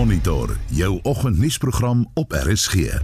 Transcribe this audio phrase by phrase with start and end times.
[0.00, 2.74] Monitor, jou oggendnuusprogram op RSG.
[2.74, 3.00] In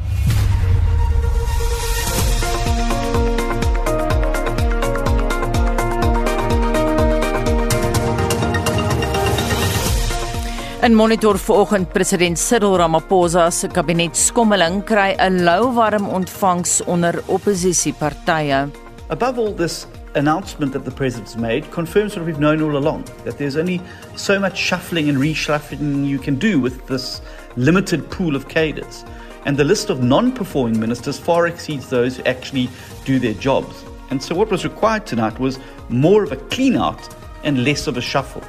[10.94, 18.68] monitor vanoggend president Cyril Ramaphosa se kabinet skommeling kry 'n louwarm ontvangs onder oppositiepartye.
[19.08, 19.86] Above all, this
[20.16, 23.80] announcement that the president's made confirms what we've known all along that there's only
[24.16, 27.20] so much shuffling and reshuffling you can do with this
[27.56, 29.04] limited pool of cadres.
[29.44, 32.68] And the list of non performing ministers far exceeds those who actually
[33.04, 33.84] do their jobs.
[34.10, 37.96] And so, what was required tonight was more of a clean out and less of
[37.96, 38.42] a shuffle.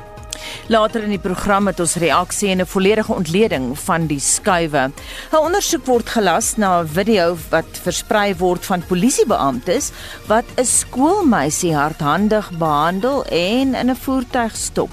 [0.68, 4.92] Later in die program het ons reaksie en 'n volledige ontleding van die skuwe.
[5.32, 9.92] 'n Ondersoek word gelas na 'n video wat versprei word van polisiebeamptes
[10.28, 14.92] wat 'n skoolmeisie hardhandig behandel en in 'n voertuig stop.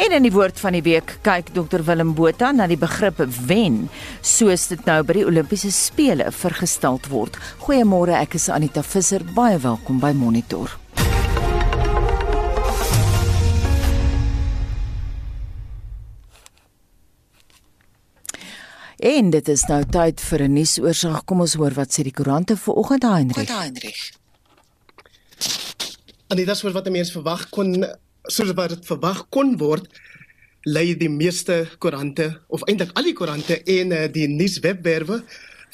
[0.00, 3.82] En in die woord van die week kyk Dr Willem Botha na die begrip wen
[4.24, 7.36] soos dit nou by die Olimpiese spele vergestel word.
[7.66, 9.20] Goeiemôre, ek is Anita Visser.
[9.36, 10.72] Baie welkom by Monitor.
[19.04, 21.24] En dit is nou tyd vir 'n nuusoorseig.
[21.24, 23.48] Kom ons hoor wat sê die koerante vanoggend, Heinrich.
[23.48, 24.12] Goed, Heinrich.
[26.28, 27.84] Anita, soos wat mense verwag kon
[28.28, 29.86] soos wat dit verwag kon word,
[30.68, 35.22] lei die meeste koerante of eintlik al die koerante en uh, die nuuswebwerwe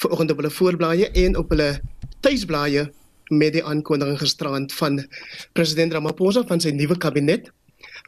[0.03, 1.81] vanoggend op hulle voorblaaie en op hulle
[2.23, 2.87] tuisblaaie
[3.35, 5.01] met die aankondiging gisterand van
[5.53, 7.51] president Ramaphosa van sy nuwe kabinet.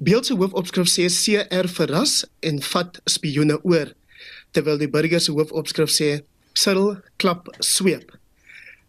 [0.05, 3.95] Beeld se hoofopskrif sê CR verras en vat spioene oor
[4.55, 6.11] terwyl die burger se hoofopskrif sê
[6.59, 8.15] Cyril klap sweep.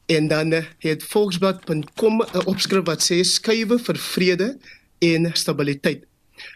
[0.09, 4.57] En dan eh, het volksblad.com 'n opskrif wat sê skuwe vir vrede
[4.99, 6.05] en stabiliteit.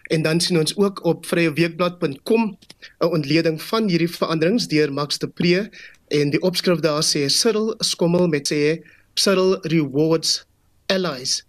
[0.03, 2.57] En dan sien ons ook op vryeweekblad.com
[2.99, 5.69] 'n ontleding van hierdie veranderings deur Max de Pre
[6.07, 10.45] en die opskrif daar sê Cyril skommel met sê Cyril rewards
[10.85, 11.45] allies.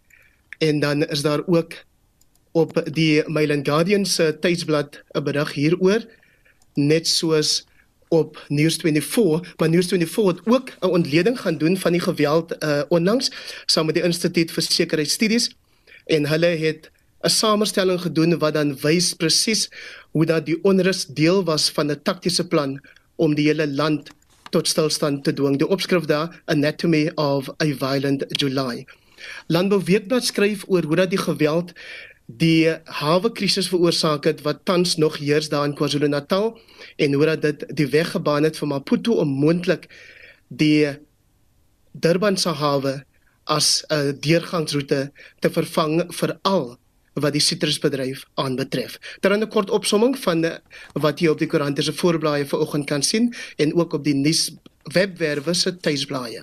[0.59, 1.73] En dan is daar ook
[2.53, 6.07] op die Mail and Guardian se tydsblad 'n berig hieroor
[6.75, 7.67] net soos
[8.09, 13.31] op News24, maar News24 het ook 'n ontleding gaan doen van die geweld uh, onlangs
[13.67, 15.51] saam met die Instituut vir Sekuriteitsstudies
[16.07, 16.91] en hulle het
[17.25, 19.71] 'n samestelling gedoen wat dan wys presies
[20.11, 22.81] hoe dat die onrus deel was van 'n taktiese plan
[23.17, 24.11] om die hele land
[24.51, 25.59] tot stilstand te dwing.
[25.59, 28.87] Die opskrif daar Anatomy of a Violent July.
[29.47, 31.73] Landbou Weekblad skryf oor hoe dat die geweld
[32.27, 36.59] die hawe krisis veroorsaak het wat tans nog heers daar in KwaZulu-Natal
[36.97, 39.89] en hoe dat dit die weg gebaan het vir Maputo om moontlik
[40.49, 40.97] die
[41.93, 43.05] Durban se hawe
[43.45, 46.79] as 'n deurgangsroete te vervang vir al
[47.15, 48.99] wat die sitrusbedryf aanbetref.
[49.21, 50.61] Dan 'n kort opsomming van
[50.93, 54.51] wat jy op die koerante se voorblaaie vanoggend kan sien en ook op die nuus
[54.93, 56.43] webwerwe se tuisblaaie.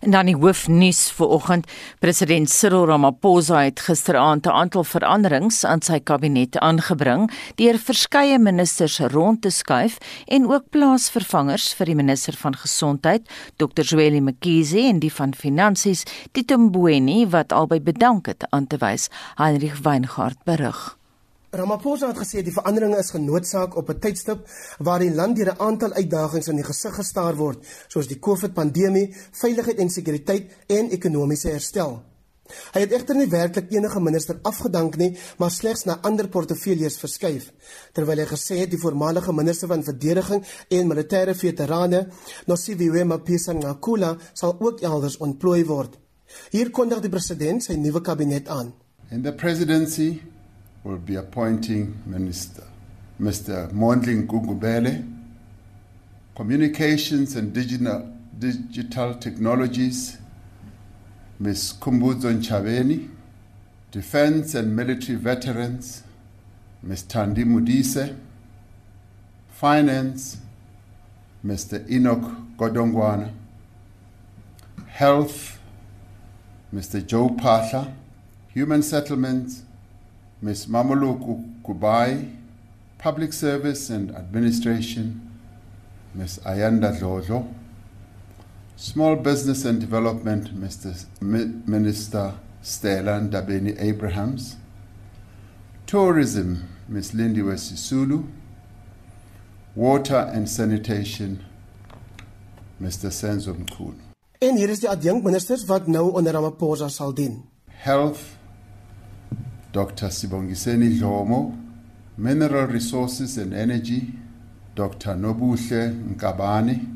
[0.00, 1.68] En dan die hoofnuus vir oggend,
[2.00, 8.98] president Cyril Ramaphosa het gisteraand 'n aantal veranderings aan sy kabinet aangebring deur verskeie ministers
[8.98, 13.82] rond te skuif en ook plaasvervangers vir die minister van gesondheid, Dr.
[13.82, 19.08] Zweli Mkhize en die van finansies, Tito Mboweni wat albei bedank het aan te wys,
[19.36, 21.01] Heinrich Weingart berig.
[21.52, 24.46] Ramaphosa het gesê die veranderinge is genoodsaak op 'n tydstip
[24.78, 27.58] waar die land deur 'n aantal uitdagings in die gesig gestaar word,
[27.88, 32.02] soos die COVID-pandemie, veiligheid en sekuriteit en ekonomiese herstel.
[32.72, 37.52] Hy het egter nie werklik enige minister afgedank nie, maar slegs na ander portefeuilles verskuif,
[37.92, 42.08] terwyl hy gesê het die voormalige minister van verdediging en militêre veterane,
[42.46, 45.98] Nosiviwe Mapisa Ngakula, sal ook elders ontplooi word.
[46.50, 48.72] Hier kondig die president sy nuwe kabinet aan.
[49.10, 50.31] In the presidency
[50.84, 52.64] will be appointing Minister
[53.20, 53.70] Mr.
[53.72, 55.08] Mondling Gugubele,
[56.34, 60.18] Communications and Digital, Digital Technologies,
[61.38, 61.74] Ms.
[61.78, 63.08] Kumbuzo Nchabeni,
[63.92, 66.02] Defense and Military Veterans,
[66.82, 67.04] Ms.
[67.04, 68.16] Tandi Mudise,
[69.50, 70.38] Finance,
[71.44, 71.88] Mr.
[71.88, 73.30] Enoch Godongwana,
[74.88, 75.60] Health,
[76.74, 77.06] Mr.
[77.06, 77.94] Joe Pasha,
[78.48, 79.62] Human Settlements,
[80.42, 80.66] Ms.
[80.66, 82.28] Mamuluku Kubai,
[82.98, 85.20] Public Service and Administration,
[86.14, 86.40] Ms.
[86.44, 87.46] Ayanda Jojo,
[88.76, 91.04] Small Business and Development, Mr.
[91.20, 94.56] M- Minister Stella Dabeni Abrahams,
[95.86, 97.12] Tourism, Ms.
[97.12, 98.24] Lindiwe Sisulu,
[99.76, 101.44] Water and Sanitation,
[102.80, 103.10] Mr.
[103.10, 103.94] Senzo Mkulu.
[104.40, 107.44] En hier is die adjunkministers wat nou onder Ramaphosa sal dien.
[107.68, 108.18] Health
[109.72, 110.08] Dr.
[110.08, 111.56] Sibongiseni Dlomo,
[112.18, 114.12] Mineral Resources and Energy
[114.74, 115.14] Dr.
[115.14, 116.86] Nobuhle Nkabani,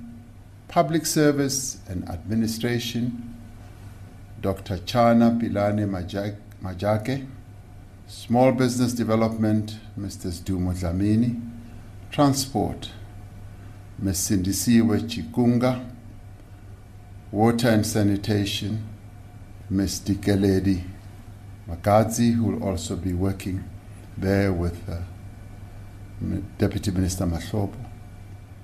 [0.68, 3.34] Public Service and Administration
[4.42, 4.76] Dr.
[4.78, 5.86] Chana Pilane
[6.62, 7.26] Majake,
[8.06, 10.30] Small Business Development Mr.
[10.42, 11.40] Dumo Dlamini,
[12.10, 12.90] Transport
[13.98, 14.30] Ms.
[14.30, 15.82] Sindisiwe Chikunga,
[17.32, 18.86] Water and Sanitation
[19.70, 20.00] Ms.
[20.00, 20.84] Dikeledi
[21.68, 23.62] Magazi, who will also be working
[24.16, 24.98] there with uh,
[26.58, 27.74] Deputy Minister Mahlobo.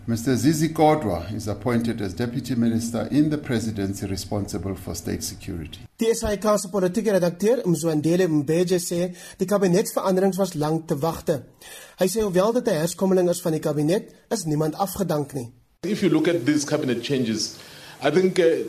[0.08, 0.34] Mr.
[0.34, 5.78] Zizi Kodwa is appointed as Deputy Minister in the Presidency responsible for state security.
[5.96, 11.42] Die SAIK se politieke redakteur, Mzwandile Mbeje sê die kabinetsveranderings was lank te wagte.
[12.00, 15.52] Hy sê hoewel dit 'n herskommeling is van die kabinet, is niemand afgedank nie.
[15.84, 17.58] If you look at these cabinet changes,
[18.02, 18.66] I think uh,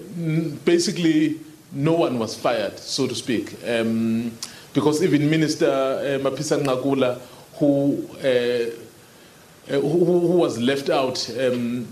[0.66, 1.40] basically
[1.74, 4.32] no one was fired, so to speak, um,
[4.74, 7.20] because even Minister uh, Mapisa Ngakula,
[7.56, 11.88] who, uh, uh, who, who was left out um,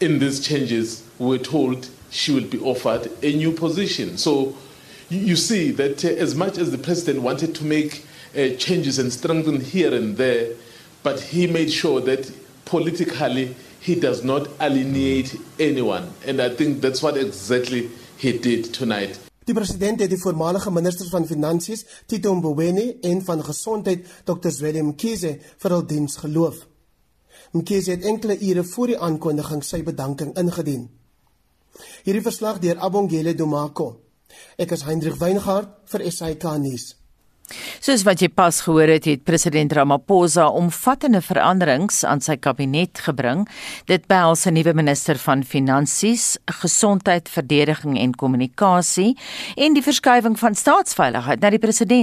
[0.00, 4.18] in these changes, were told she will be offered a new position.
[4.18, 4.56] So
[5.08, 8.04] you, you see that uh, as much as the president wanted to make
[8.34, 10.52] uh, changes and strengthen here and there,
[11.02, 12.30] but he made sure that
[12.66, 16.12] politically he does not alienate anyone.
[16.26, 19.18] And I think that's what exactly he did tonight.
[19.44, 24.52] Die president het die voormalige ministers van finansies, Tito Mboweni en van gesondheid, Dr.
[24.52, 26.60] Zweli Mkhize, vir hul diens geloof.
[27.56, 30.86] Mkhize het enkele ure voor die aankondiging sy bedanking ingedien.
[32.04, 33.94] Hierdie verslag deur Abongile Domako.
[34.60, 36.92] Ek is Hendrik Weingart vir SAK nuus.
[37.80, 43.48] Soos wat jy pas gehoor het, het president Ramaphosa omvattende veranderings aan sy kabinet gebring.
[43.86, 49.16] Dit behels 'n nuwe minister van finansies, gesondheid, verdediging en kommunikasie
[49.56, 52.00] en die verskywing van staatsveiligheid na die presidentskap.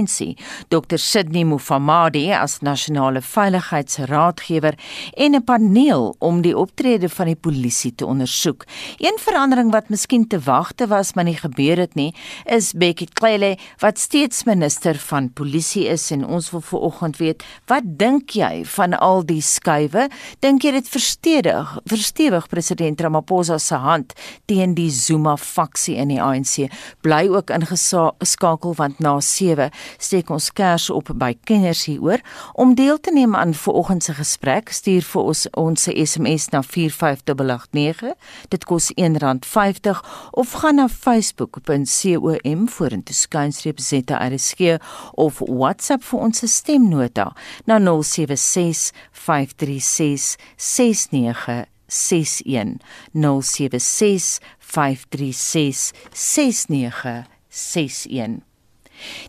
[0.68, 4.74] Dr Sidney Mufamadi as nasionale veiligheidsraadgewer
[5.16, 8.64] en 'n paneel om die optrede van die polisie te ondersoek.
[8.98, 13.56] Een verandering wat miskien te wagte was, maar nie gebeur het nie, is Bekkie Cele
[13.78, 18.96] wat steeds minister van polisie is en ons wil vanoggend weet, wat dink jy van
[18.98, 20.08] al die skuwe?
[20.44, 24.14] Dink jy dit verstedig, verstewig president Ramaphosa se hand
[24.50, 26.68] teen die Zuma faksie in die ANC?
[27.06, 32.22] Bly ook ingeskakel want na 7 steek ons kers op by kenners hieroor
[32.58, 34.72] om deel te neem aan vanoggend se gesprek.
[34.74, 38.14] Stuur vir ons ons SMS na 45889.
[38.52, 44.78] Dit kos R1.50 of gaan na facebook.com vorentoe skynstreep ZRSG
[45.14, 47.26] of WhatsApp vir ons stemnota
[47.66, 52.78] na 076 536 6961
[53.14, 58.47] 076 536 6961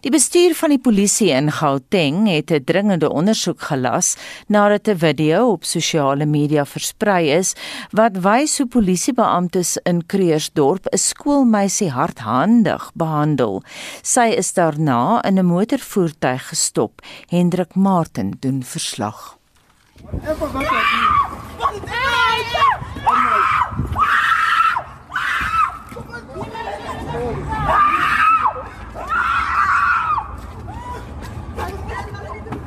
[0.02, 4.16] Die bestuur van die polisie in Gauteng het 'n dringende ondersoek gelas
[4.48, 7.54] nadat 'n video op sosiale media versprei is
[7.92, 13.64] wat wys hoe polisiebeamptes in Kreersdorp 'n skoolmeisie hardhandig behandel.
[14.02, 17.02] Sy is daarna in 'n motorvoertuig gestop.
[17.28, 19.38] Hendrik Martin doen verslag.
[20.24, 21.20] Ek was daar.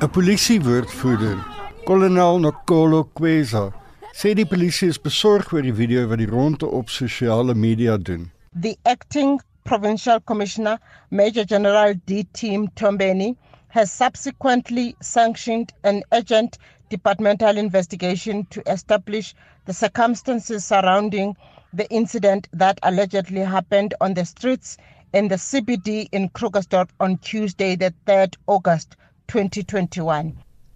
[0.02, 1.38] 'n Polisiewoordvoerder,
[1.86, 3.70] kolonel Nokolo Kweza,
[4.18, 8.24] sê die polisie is besorg oor die video wat die ronde op sosiale media doen.
[8.64, 10.80] The acting provincial commissioner,
[11.10, 12.24] Major General D.
[12.32, 13.36] Team Tombeni,
[13.68, 21.36] has subsequently sanctioned an urgent departmental investigation to establish the circumstances surrounding
[21.72, 24.78] the incident that allegedly happened on the streets
[25.12, 30.32] in the CBD in Krugersdorp on Tuesday, the 3rd August 2021.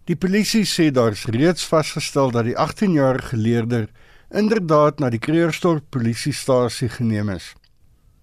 [0.07, 3.88] Die polisie sê daar's reeds vasgestel dat die 18-jarige leerder
[4.31, 7.55] inderdaad na die Kreersdorp polisiestasie geneem is.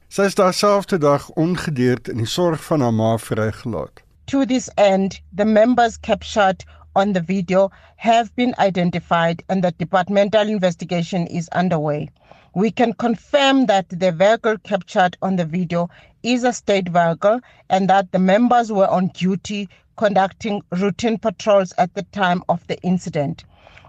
[0.08, 4.04] Sy is daarselfde dag ongedeerd in die sorg van haar ma vrygelaat.
[4.32, 6.64] To this end, the members captured
[6.96, 12.10] on the video have been identified and the departmental investigation is underway.
[12.54, 15.90] We can confirm that the vehicle captured on the video
[16.22, 17.40] is a state vehicle
[17.70, 22.80] and that the members were on duty conducting routine patrols at the time of the
[22.82, 23.44] incident.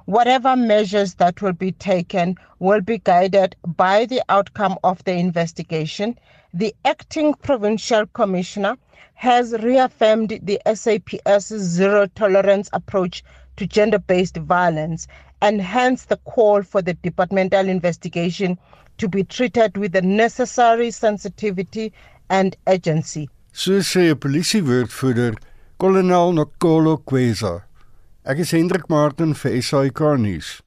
[0.07, 6.19] Whatever measures that will be taken will be guided by the outcome of the investigation.
[6.53, 8.77] The acting provincial commissioner
[9.15, 13.25] has reaffirmed the SAPS zero tolerance approach
[13.57, 15.07] to gender based violence
[15.41, 18.59] and hence the call for the departmental investigation
[18.99, 21.93] to be treated with the necessary sensitivity
[22.31, 23.29] and urgency.
[23.53, 25.37] So sê 'n polisiewoordvoerder,
[25.77, 27.65] kolonel Nokolo Kweza.
[28.25, 30.61] Ek is Hendrik Martin vir SAK nuus.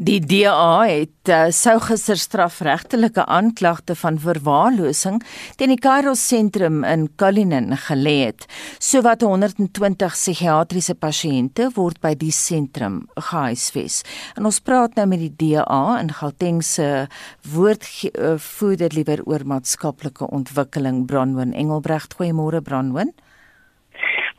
[0.00, 5.18] Die DA het uh, sou gister strafregtelike aanklagte van verwaarlosing
[5.60, 8.46] teen die Kairos sentrum in Cullinan gelê het.
[8.80, 14.00] Sowat 120 psigiatriese pasiënte word by die sentrum gehuisves.
[14.40, 17.04] En ons praat nou met die DA in Gauteng se
[17.52, 22.16] woordvoerder liewer oor maatskaplike ontwikkeling Bronwyn Engelbregt.
[22.16, 23.12] Goeiemôre Bronwyn.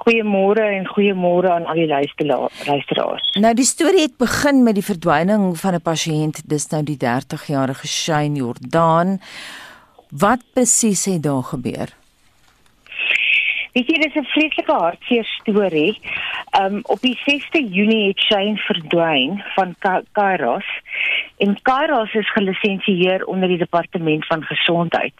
[0.01, 3.27] Goeiemôre en goeiemôre aan al die luisteraars.
[3.37, 7.87] Nou die storie het begin met die verdwyning van 'n pasiënt, dis nou die 30-jarige
[7.87, 9.19] Shane Jordan.
[10.09, 11.89] Wat presies het daar gebeur?
[13.73, 15.99] Weet jy, dis 'n vreeslike hartseer storie.
[16.61, 19.75] Um op die 6de Junie het Shane verdwyn van
[20.11, 20.65] Kairos.
[21.41, 25.13] En Kairos is gelisensieer onder die departement van gesondheid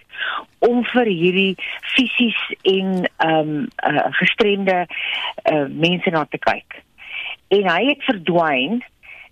[0.59, 1.55] om vir hierdie
[1.95, 3.55] fisies en ehm um,
[3.89, 6.77] uh, gestremde uh, mense na te kyk.
[7.57, 8.83] En hy het verdwyn.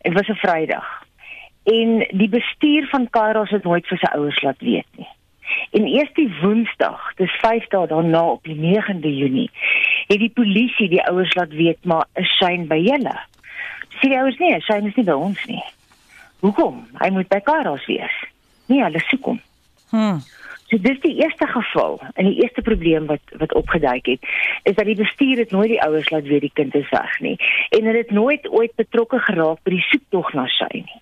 [0.01, 0.89] Dit was 'n Vrydag.
[1.63, 5.10] En die bestuur van Kairos het nooit vir sy ouers laat weet nie.
[5.72, 9.50] En eers die Woensdag, dis 5 dae daarna op die 9de Junie,
[10.08, 13.17] het die polisie die ouers laat weet maar is Shane by julle.
[14.00, 15.63] Sê die ouers nie, Shane is nie by ons nie.
[16.39, 16.84] Hoekom?
[17.00, 18.17] Hy moet by Kairos wees.
[18.72, 19.39] Nee, hulle soek hom.
[19.89, 20.19] Hm.
[20.69, 24.25] So dis die eerste geval en die eerste probleem wat wat opgeduik het
[24.69, 27.38] is dat die bestuur het nooit die ouers laat weet die kind is weg nie
[27.74, 31.01] en hulle het nooit ooit betrokke geraak by die soektog na sy nie.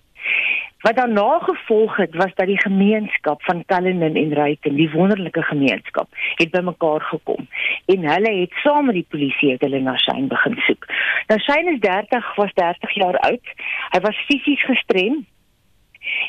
[0.78, 6.08] Wat daarna gevolg het was dat die gemeenskap van Cullinan en Ruyten, die wonderlike gemeenskap,
[6.34, 7.48] het bymekaar gekom
[7.86, 10.86] en hulle het saam met die polisie het hulle na Shane begin soek.
[11.26, 13.50] Nou Shane is 30, was 30 jaar oud.
[13.90, 15.26] Hy was fisies gestrem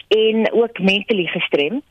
[0.08, 1.82] en ook mentally gestrem.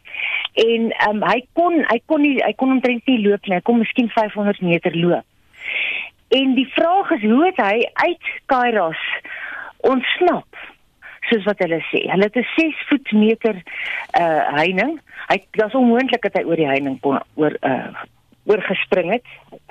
[0.55, 3.55] En um, hy kon hy kon nie hy kon omtrent nie loop nie.
[3.55, 5.25] Hy kon miskien 500 meter loop.
[6.29, 9.05] En die vraag is hoe het hy uit Kairos
[9.87, 10.67] ontsnap?
[11.30, 12.04] Soos wat hulle sê.
[12.11, 13.56] Hulle het 'n 6 voet meter
[14.20, 15.00] uh heining.
[15.28, 17.92] Hy daar's onmoontlik dat hy oor die heining kon oor uh
[18.49, 19.26] oor gespring het.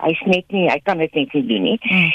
[0.05, 1.77] Hy's net nie, hy kan dit net nie doen nie.
[1.81, 2.11] Hmm.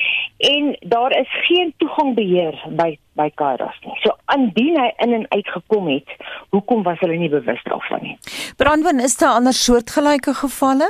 [0.53, 3.97] En daar is geen toegangbeheer by by Kairos nie.
[4.03, 6.09] So indien hy in en uit gekom het,
[6.55, 8.17] hoekom was hulle nie bewus daarvan nie?
[8.57, 10.89] Brandwin, is daar ander soortgelyke gevalle?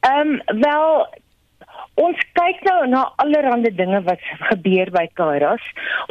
[0.00, 1.06] Ehm um, wel
[2.00, 5.64] Ons kyk nou na allerlei dinge wat gebeur by Kairos.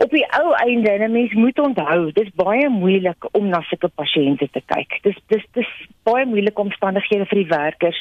[0.04, 4.50] Op die ou einde, 'n mens moet onthou, dis baie moeilik om na sulke pasiënte
[4.52, 5.00] te kyk.
[5.04, 5.72] Dis dis dis
[6.04, 8.00] baie moeilike omstandighede vir die werkers,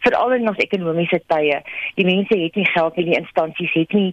[0.00, 1.62] veral in ons ekonomiese tye.
[1.96, 4.12] Die mense het nie geld nie, die instansies het nie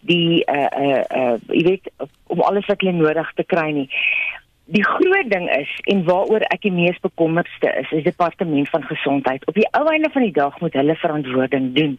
[0.00, 1.90] die uh uh uh jy weet
[2.26, 3.88] om alles wat hulle nodig te kry nie.
[4.64, 9.46] Die groot ding is en waaroor ek die mees bekommerdste is, is departement van gesondheid.
[9.50, 11.98] Op die ou einde van die dag moet hulle verantwoording doen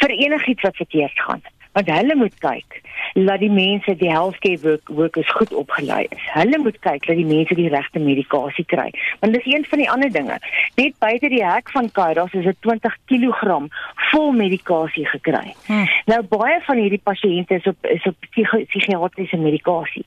[0.00, 1.42] vir enigiets wat verkeerd gaan.
[1.74, 2.80] Want hulle moet kyk
[3.14, 6.22] dat die mense die healthcare work, workers goed opgelei is.
[6.34, 8.88] Hulle moet kyk dat die mense die regte medikasie kry.
[9.20, 10.38] Want dis een van die ander dinge.
[10.74, 13.68] Net buite die hek van Kairos is dit 20 kg
[14.10, 15.54] vol medikasie gekry.
[15.66, 15.86] Hmm.
[16.10, 20.04] Nou baie van hierdie pasiënte is op is op psigiatriese medikasie.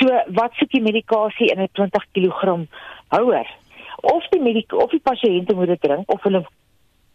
[0.00, 2.64] So wat soek die medikasie in 'n 20 kg
[3.08, 3.46] houer?
[4.00, 6.46] Of die medik of die pasiënte moet dit drink of hulle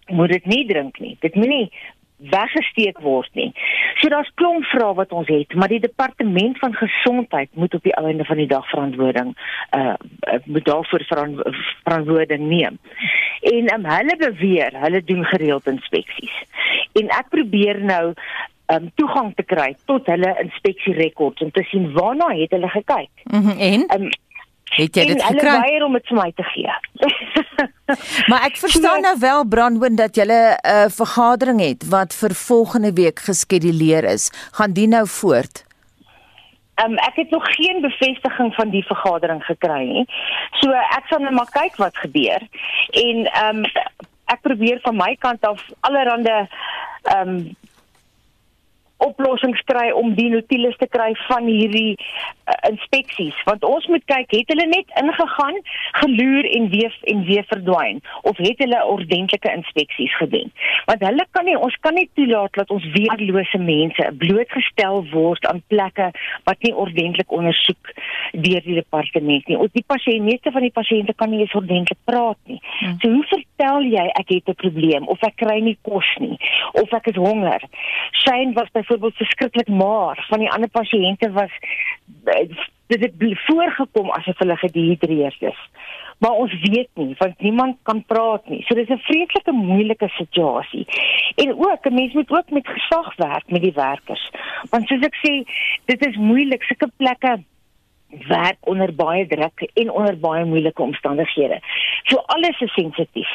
[0.07, 1.17] moet dit nie drink nie.
[1.19, 1.71] Dit moenie
[2.17, 3.51] weggesteek word nie.
[4.01, 7.95] So daar's klomp vrae wat ons het, maar die departement van gesondheid moet op die
[7.95, 9.35] einde van die dag verantwoording
[9.77, 9.93] uh
[10.45, 11.03] moet daarvoor
[11.83, 12.79] verantwoording neem.
[13.41, 16.35] En um, hulle beweer, hulle doen gereeld inspeksies.
[16.93, 18.13] En ek probeer nou
[18.73, 23.11] um toegang te kry tot hulle inspeksierekords om te sien waarna het hulle gekyk.
[23.23, 23.59] Mm -hmm.
[23.59, 24.09] En um,
[24.77, 25.49] het jy dit gekry?
[25.49, 26.77] Hulle weier om dit vir my te gee.
[28.29, 32.93] maar ek verstaan nou wel Brandwin dat jy 'n uh, vergadering het wat vir volgende
[32.93, 34.31] week geskeduleer is.
[34.51, 35.65] Gaan die nou voort?
[36.81, 40.05] Um, ek het nog geen bevestiging van die vergadering gekry nie.
[40.61, 42.41] So ek sal net maar kyk wat gebeur.
[42.91, 43.65] En ehm um,
[44.25, 46.47] ek probeer van my kant af allerhande
[47.03, 47.55] ehm um,
[49.05, 53.37] oplossings kry om die notules te kry van hierdie uh, inspeksies.
[53.49, 55.59] Want ons moet kyk het hulle net ingegaan
[56.01, 58.01] geloer en weer en weer verdwyn?
[58.21, 60.51] Of het hulle ordentlike inspeksies gedoen?
[60.89, 65.63] Want hulle kan nie ons kan nie toelaat dat ons weerlose mense blootgestel word aan
[65.67, 66.11] plekke
[66.47, 67.93] wat nie ordentlik ondersoek
[68.31, 69.57] deur die departement nie.
[69.59, 72.59] Ons die pasiënte meeste van die pasiënte kan nie eens ordentlik praat nie.
[72.79, 72.97] Hmm.
[73.01, 76.37] so hoe vertel jy ek het 'n probleem of ek kry nie kos nie
[76.73, 77.61] of ek is honger?
[78.11, 81.51] Shane was by byvoorbeeld verskriklik maar van die ander pasiënte was
[82.87, 85.59] dit het voorgekom asof hulle gedehidreerd is.
[86.17, 88.63] Maar ons weet nie want niemand kan praat nie.
[88.63, 90.85] So dis 'n vreeslike moeilike situasie.
[91.35, 94.31] En ook 'n mens moet ook met gesag werk met die werkers.
[94.69, 95.33] Want soos ek sê,
[95.85, 97.43] dit is moeilik sulke plekke
[98.27, 101.59] werk onder baie druk en onder baie moeilike omstandighede.
[102.03, 103.31] So alles is sensitief.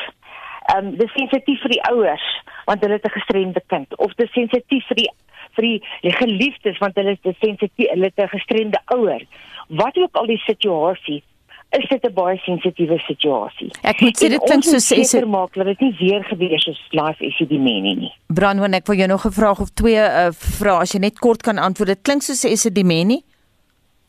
[0.75, 2.27] Ehm um, dis sensitief vir die ouers
[2.69, 5.11] want hulle het 'n gestremde kind of dis sensitief vir die
[5.57, 9.23] vir die, die geliefdes want hulle is sensitief hulle het 'n gestremde ouer.
[9.69, 11.23] Wat ook al die situasie
[11.71, 13.71] is dit 'n baie sensitiewe situasie.
[13.83, 16.81] Ek moet sê dit klink so sê se maak dat dit nie weer gebeur soos
[16.91, 18.13] life is die menie nie.
[18.27, 21.43] Brandon ek wil jou nog 'n vraag of twee uh, vrae as jy net kort
[21.43, 21.89] kan antwoord.
[21.89, 23.25] Dit klink so sê se die menie.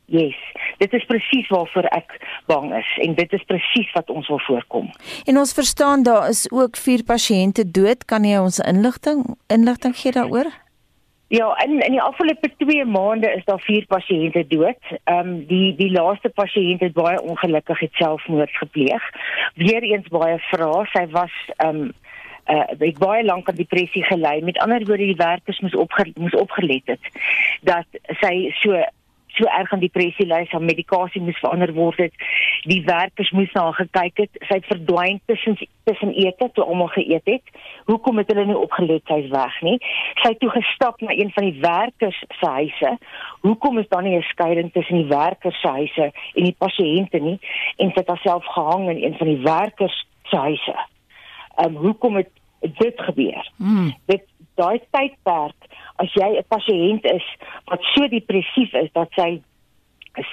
[0.09, 0.37] Yes,
[0.77, 2.15] dit is presies waarvoor ek
[2.49, 4.87] bang is en dit is presies wat ons wil voorkom.
[5.29, 8.05] En ons verstaan daar is ook vier pasiënte dood.
[8.09, 9.21] Kan jy ons inligting
[9.53, 10.49] inligting gee daaroor?
[11.29, 14.81] Ja, in in die afgelope 2 maande is daar vier pasiënte dood.
[15.03, 19.03] Ehm um, die die laaste pasiënt het baie ongelukkig het selfmoord gepleeg.
[19.55, 20.85] Weereens baie vrae.
[20.93, 21.91] Sy was ehm um,
[22.49, 24.41] uh ek baie lank aan depressie gelei.
[24.41, 27.11] Met ander woorde, die werkers moes opge moes opgelet het
[27.61, 28.81] dat sy so
[29.37, 32.13] so erg aan depressie ly, sy medikasie moes verander word het.
[32.69, 34.39] Die werkers moes na haar gekyk het.
[34.47, 35.57] Sy het verdwyn tussen
[35.89, 37.61] tussen ete toe almal geëet het.
[37.89, 39.77] Hoekom het hulle nie opgelet sy's weg nie?
[40.21, 42.95] Sy het toe gestap na een van die werkers se huise.
[43.45, 47.39] Hoekom is daar nie 'n skeiding tussen die werkers se huise en die pasiënte nie?
[47.77, 50.77] En sy het haarself gehang in een van die werkers se huise.
[51.55, 53.51] Ehm um, hoekom het dit gebeur?
[53.57, 53.95] Hmm.
[54.05, 54.23] Dit
[54.59, 55.69] daai tydperk
[56.03, 57.25] as jy 'n pasiënt is
[57.71, 59.41] wat so depressief is dat sy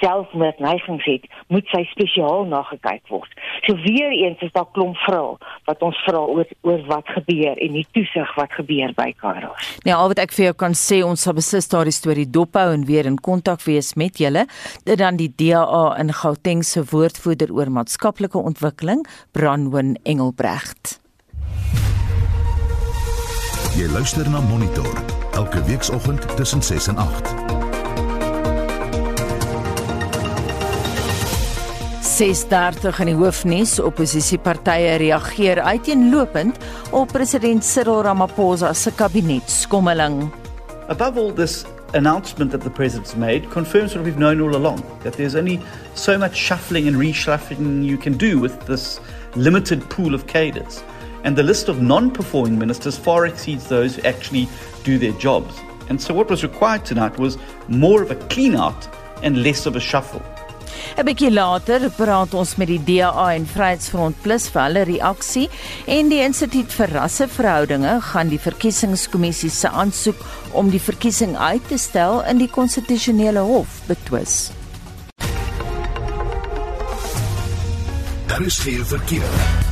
[0.01, 3.31] selfmoordneigings het, moet sy spesiaal nagekyk word.
[3.67, 5.37] So weer eens is daar klomp vrae
[5.69, 9.71] wat ons vra oor oor wat gebeur en die toesig wat gebeur by Karos.
[9.85, 12.87] Nee, al wat ek vir jou kan sê, ons sal beslis daardie storie dophou en
[12.89, 14.47] weer in kontak wees met julle.
[14.85, 19.05] Dit dan die DA in Gauteng se woordvoerder oor maatskaplike ontwikkeling,
[19.37, 21.06] Brandwin Engelbrecht.
[23.77, 24.89] Jy luister na Monitor
[25.37, 27.35] elke weekoggend tussen 6 en 8.
[32.01, 36.57] 6:30 in die hoofnuus opposisiepartye reageer uiteenlopend
[36.91, 40.31] op president Cyril Ramaphosa se kabinetskommeling.
[40.89, 45.17] Above all this announcement that the president's made confirms what we've known all along that
[45.17, 45.61] there's only
[45.95, 49.01] so much shuffling and reshuffling you can do with this
[49.35, 50.83] limited pool of cadres.
[51.27, 54.49] And the list of non performing ministers far exceeds those who actually
[54.85, 55.59] do their jobs.
[55.89, 57.37] And so, what was required tonight was
[57.69, 58.89] more of a clean out
[59.23, 60.23] and less of a shuffle.
[60.97, 65.49] 'n bietjie later praat ons met die DA en Vryheidsfront Plus vir hulle reaksie
[65.97, 71.79] en die Instituut vir Rasseverhoudinge gaan die verkiesingskommissie se aansoek om die verkiesing uit te
[71.79, 74.51] stel in die konstitusionele hof betwis.
[78.27, 79.66] Daar is geen verkeer.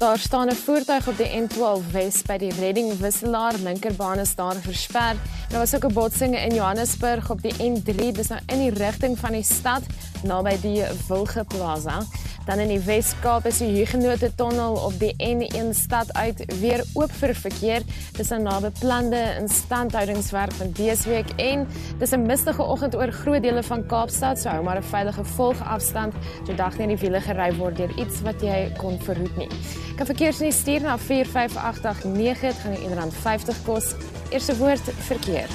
[0.00, 4.54] Daar staan 'n voertuig op die N12 Wes by die Redding Wisselaar linkerbaan is daar
[4.54, 5.14] versper.
[5.48, 9.18] Daar was ook 'n botsing in Johannesburg op die N3, dis nou in die rigting
[9.18, 9.82] van die stad
[10.22, 12.02] naby die Wilge Plaza.
[12.50, 17.12] Dan in die Wes-Kaap is die Huguenot Tunnel op die N1 stad uit weer oop
[17.20, 17.84] vir verkeer.
[18.16, 23.62] Dis 'n nabeplande instandhoudingswerk van dese week en dis 'n mistige oggend oor groot dele
[23.62, 26.14] van Kaapstad, so hou maar 'n veilige volgafstand.
[26.46, 29.48] So dag nie in die wiele gery word deur iets wat jy kon verhoed nie.
[29.96, 33.94] Kan verkeersnuus stuur na 45889, dit gaan jou R1.50 kos.
[34.30, 35.48] Eerste woord verkeer.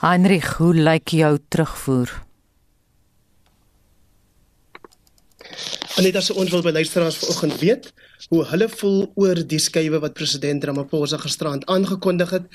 [0.00, 2.25] Heinrich, hoe lyk jou terugvoer?
[5.96, 7.86] Aneta se ons wil by luisteraars vanoggend weet
[8.28, 12.50] hoe hulle voel oor die skuwe wat president Ramaphosa gisterand aangekondig het.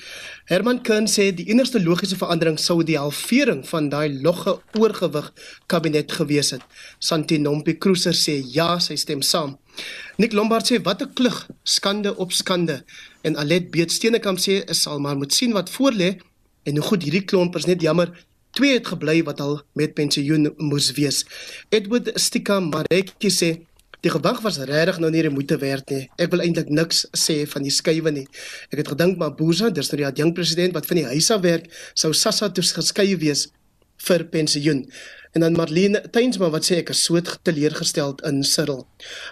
[0.46, 5.32] Herman Kern sê die enigste logiese verandering sou die halvering van daai logge oorgewig
[5.66, 6.62] kabinet gewees het.
[7.02, 9.56] Santi Nompi Cruiser sê ja, sy stem saam.
[10.22, 12.84] Nick Lombard sê wat 'n klug, skande op skande.
[13.26, 16.20] En Alet Beet Steenekamp sê is sal maar moet sien wat voorlê
[16.62, 18.14] en hoe goed hierdie klomp is net jammer
[18.52, 21.22] Twee het gebly wat al met pensioen moes wees.
[21.72, 23.48] Edward Stika Marekki sê
[24.04, 26.10] die gewag was regtig nou nie moeite werd nie.
[26.20, 28.26] Ek wil eintlik niks sê van die skuwe nie.
[28.68, 31.70] Ek het gedink Mabuza, dis nou die adjunkt president wat van die huis af werk,
[31.94, 33.46] sou Sassa toe geskei wees
[34.06, 34.86] vir pensioen.
[35.32, 38.82] En dan Marlene Tuinsma wat sê ek is so teleurgesteld in Cyril.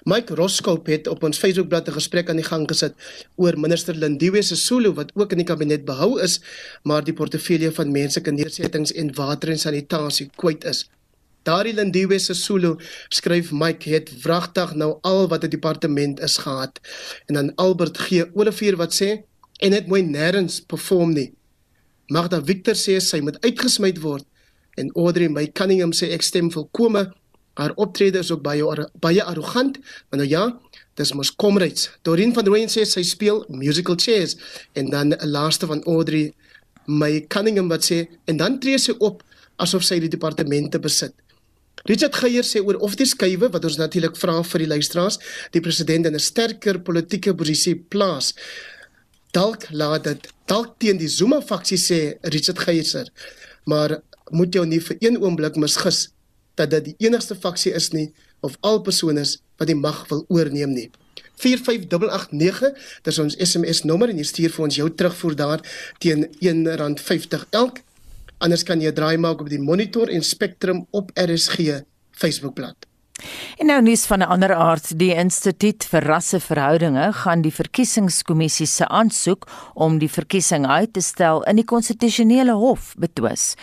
[0.09, 2.94] Mike Roskop het op ons Facebookblad 'n gesprek aan die gang gesit
[3.37, 6.40] oor minister Lindiwe Sisulu wat ook in die kabinet behou is,
[6.85, 10.88] maar die portefeulje van menslike nedersettings en water en sanitasie kwyt is.
[11.42, 12.78] Daardie Lindiwe se solo
[13.09, 16.80] skryf Mike het wragtig nou al wat 'n departement is gehad.
[17.26, 19.24] En dan Albert G Olivier wat sê
[19.59, 21.33] en het mooi nêrens perform nie.
[22.09, 24.24] Magda Victor sê sy moet uitgesmy word
[24.80, 27.06] en Audrey my Cunningham sê ek stem volkome.
[27.60, 29.78] Haar optrede is ook baie baie arrogant.
[30.10, 30.44] Maar nou ja
[30.98, 31.88] dis mos comrades.
[32.02, 34.36] Dorien van Rooyen sê sy speel musical chairs.
[34.74, 36.32] En dan 'n laaste van Audrey
[36.86, 39.22] my Cunningham wat sê en dan tree sy op
[39.56, 41.14] asof sy die departemente besit.
[41.88, 45.18] Richard Geier sê oor of die skuwe wat ons natuurlik vra vir die luisteraars
[45.54, 48.34] die president in 'n sterker politieke posisie plaas.
[49.32, 53.10] Dalk laat dit dalk teen die Zuma faksie sê Richard Geier
[53.64, 54.00] maar
[54.32, 56.08] moet jou nie vir een oomblik misgis
[56.58, 60.24] dat dit die enigste faksie is nie of al persone is wat die mag wil
[60.28, 60.88] oorneem nie.
[61.40, 62.74] 45889,
[63.06, 65.64] dis ons SMS nommer en jy stuur vir ons jou terugvoer daar
[66.02, 67.80] teen R1.50 elk.
[68.44, 71.80] Anders kan jy draai maak op die Monitor en Spectrum op RSG
[72.16, 72.89] Facebookblad.
[73.59, 78.88] En nou nuus van 'n ander aard, die Instituut vir Rasseverhoudinge gaan die verkiesingskommissie se
[78.88, 83.54] aansoek om die verkiesing uit te stel in die konstitusionele hof betwis.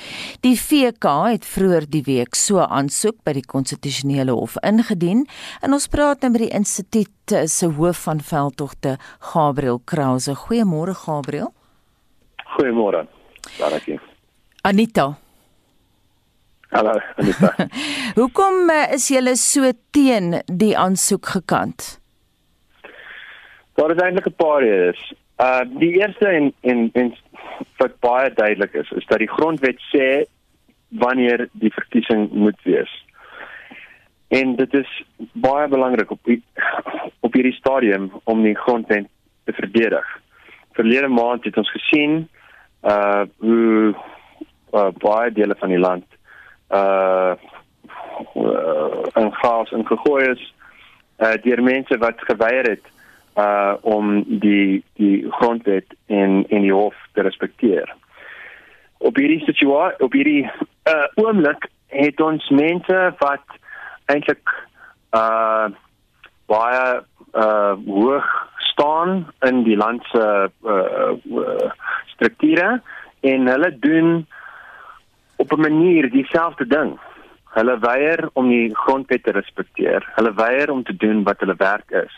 [0.41, 5.27] Die VK het vroeër die week so 'n aansoek by die konstitusionele hof ingedien
[5.61, 7.09] en ons praat nou met die instituut
[7.45, 10.35] se hoof van veldtogte, Gabriel Krause.
[10.35, 11.53] Goeiemôre Gabriel.
[12.57, 13.07] Goeiemôre.
[13.57, 13.99] Dankie.
[14.61, 15.17] Anita
[16.69, 17.69] Hallo Anita.
[18.19, 21.85] Hoekom uh, is julle so teen die aansoek gekant?
[23.79, 24.99] Daar is eintlik 'n paar redes.
[25.39, 27.13] Uh die eerste en en en
[27.77, 30.25] wat baie duidelik is, is dat die grondwet sê
[30.89, 32.91] wanneer die verkiesing moet wees.
[34.27, 34.91] En dit is
[35.31, 36.43] baie belangrik op die,
[37.19, 39.07] op hierdie stadium om die grondwet
[39.45, 40.05] te verdedig.
[40.75, 42.27] Verlede maand het ons gesien
[42.83, 43.95] uh hoe
[44.73, 46.16] uh, baie dele van die land
[46.69, 47.35] uh
[49.15, 50.53] in chaos ingegooi is
[51.19, 52.85] uh deur mense wat geweier het
[53.37, 57.95] uh om die die grondwet en en die hof te respekteer.
[58.97, 60.43] Op hierdie situasie op hierdie
[60.89, 63.59] uh oomblik het ons mense wat
[64.05, 64.55] eintlik
[65.15, 65.69] uh
[66.47, 67.01] baie
[67.33, 68.27] uh hoog
[68.57, 70.25] staan in die land se
[70.63, 71.71] uh, uh
[72.13, 72.81] strukture
[73.19, 74.27] en hulle doen
[75.37, 76.99] op 'n manier dieselfde ding.
[77.43, 80.11] Hulle weier om die grondwet te respekteer.
[80.15, 82.15] Hulle weier om te doen wat hulle werk is.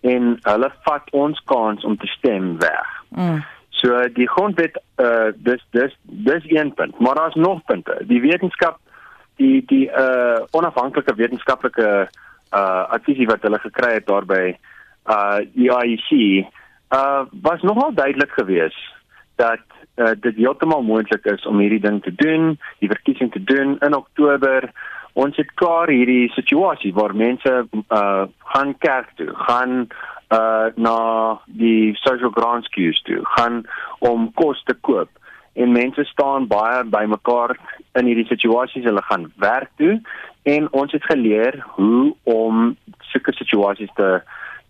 [0.00, 2.88] En hulle vat ons kans om te stem weg.
[3.08, 3.44] Mm.
[3.68, 8.02] So die grondwet uh dis dis dis een punt, maar daar's nog punte.
[8.06, 8.78] Die wetenskap
[9.36, 12.08] die die uh onafhanklike wetenskaplike
[12.52, 14.56] uh advisie wat hulle gekry het daarby
[15.10, 16.10] uh die IEC
[16.94, 18.94] uh was nogal duidelik geweest
[19.36, 19.64] dat
[19.96, 23.96] uh, dit heeltemal moontlik is om hierdie ding te doen, die verkiesing te doen in
[23.96, 24.70] Oktober.
[25.12, 28.24] Ons het klaar hierdie situasie waar mense uh
[28.54, 29.88] gaan kerk toe, gaan
[30.32, 30.98] uh na
[31.46, 33.62] die social grants queues toe, gaan
[33.98, 35.10] om kos te koop
[35.52, 37.58] en mense staan baie bymekaar
[38.00, 38.88] in hierdie situasies.
[38.88, 39.98] Hulle gaan werk toe
[40.48, 42.72] en ons het geleer hoe om
[43.12, 44.22] sulke situasies te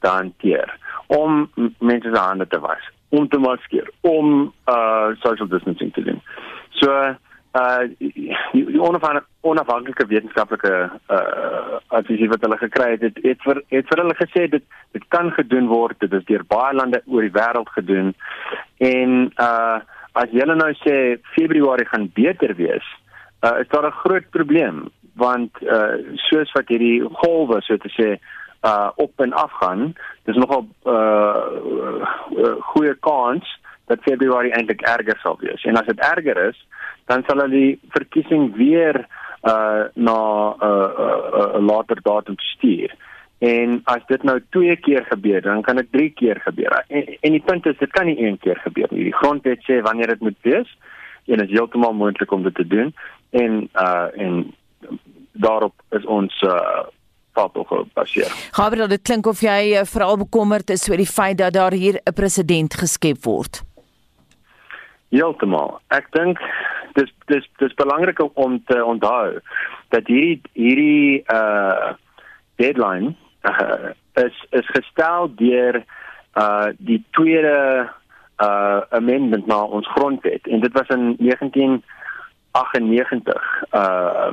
[0.03, 0.75] te hanteer
[1.07, 1.47] om
[1.79, 6.21] mense se hande te was om te maskeer, om uh social distancing te doen.
[6.81, 6.89] So
[7.53, 10.73] uh die, die onafhanklike wetenskaplike
[11.13, 14.65] uh advies wat hulle gekry het, het het vir het vir hulle gesê dit
[14.97, 15.99] dit kan gedoen word.
[16.01, 18.15] Dit is deur baie lande oor die wêreld gedoen.
[18.81, 19.81] En uh
[20.13, 20.97] as julle nou sê
[21.37, 22.89] Februarie gaan beter wees,
[23.45, 24.89] uh is daar 'n groot probleem
[25.21, 28.17] want uh soos wat hierdie golwe so te sê
[28.63, 29.95] uh op en af gaan.
[30.25, 31.47] Dis nogal uh,
[32.37, 35.65] uh goeie kans dat Februarie eintlik erger sal wees.
[35.65, 36.67] En as dit erger is,
[37.07, 39.07] dan sal hulle die verkiesing weer
[39.43, 40.19] uh na
[40.55, 42.95] 'n uh, uh, uh, later datum stuur.
[43.39, 46.85] En as dit nou twee keer gebeur, dan kan dit drie keer gebeur.
[46.89, 49.05] En, en die punt is dit kan nie een keer gebeur nie.
[49.05, 50.77] Die grondwet sê wanneer dit moet wees
[51.27, 52.95] en dit is heeltemal moontlik om dit te doen
[53.31, 54.55] en uh en
[55.33, 56.83] daarop is ons uh
[57.33, 58.33] vat tog gebaseer.
[58.53, 62.01] Gabriel, dit klink of jy uh, veral bekommerd is oor die feit dat daar hier
[62.05, 63.63] 'n president geskep word.
[65.13, 65.81] Heeltemal.
[65.89, 66.39] Ek dink
[66.95, 69.41] dis dis dis belangrik om te onthou
[69.89, 71.93] dat hierdie hierdie uh
[72.57, 75.85] deadline uh, is is gestel deur
[76.35, 77.91] uh die tweede
[78.39, 84.33] uh amendment na ons grondwet en dit was in 1998 uh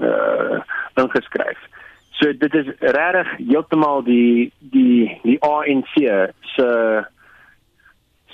[0.00, 0.60] uh
[0.94, 1.58] ingeskryf.
[2.18, 5.94] So dit is regtig heeltemal die die die ANC
[6.54, 6.68] se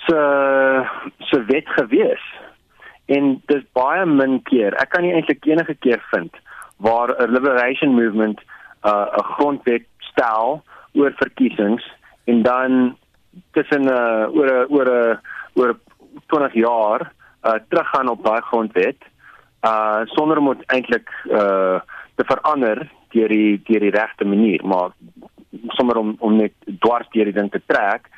[0.06, 0.20] se
[1.30, 2.24] se wet gewees.
[3.06, 4.76] En dis baie min keer.
[4.78, 6.34] Ek kan nie eintlik enige keer vind
[6.82, 8.40] waar 'n liberation movement
[8.84, 10.62] uh, 'n grondwet stel
[10.94, 11.84] oor verkiesings
[12.24, 12.96] en dan
[13.52, 15.18] tussen uh, oor 'n oor 'n
[15.54, 15.78] oor
[16.26, 19.00] 20 jaar uh, teruggaan op daai grondwet
[19.62, 21.78] uh sonder om eintlik uh
[22.14, 24.90] te verander deur die deur die regte manier maar
[25.78, 28.08] sommer om om net dwars deur die ding te trek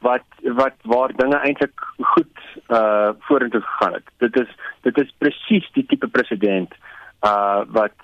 [0.00, 4.06] wat wat waar dinge eintlik goed uh vorentoe gegaan het.
[4.18, 4.54] Dit is
[4.86, 6.72] dit is presies die tipe president
[7.26, 7.96] uh wat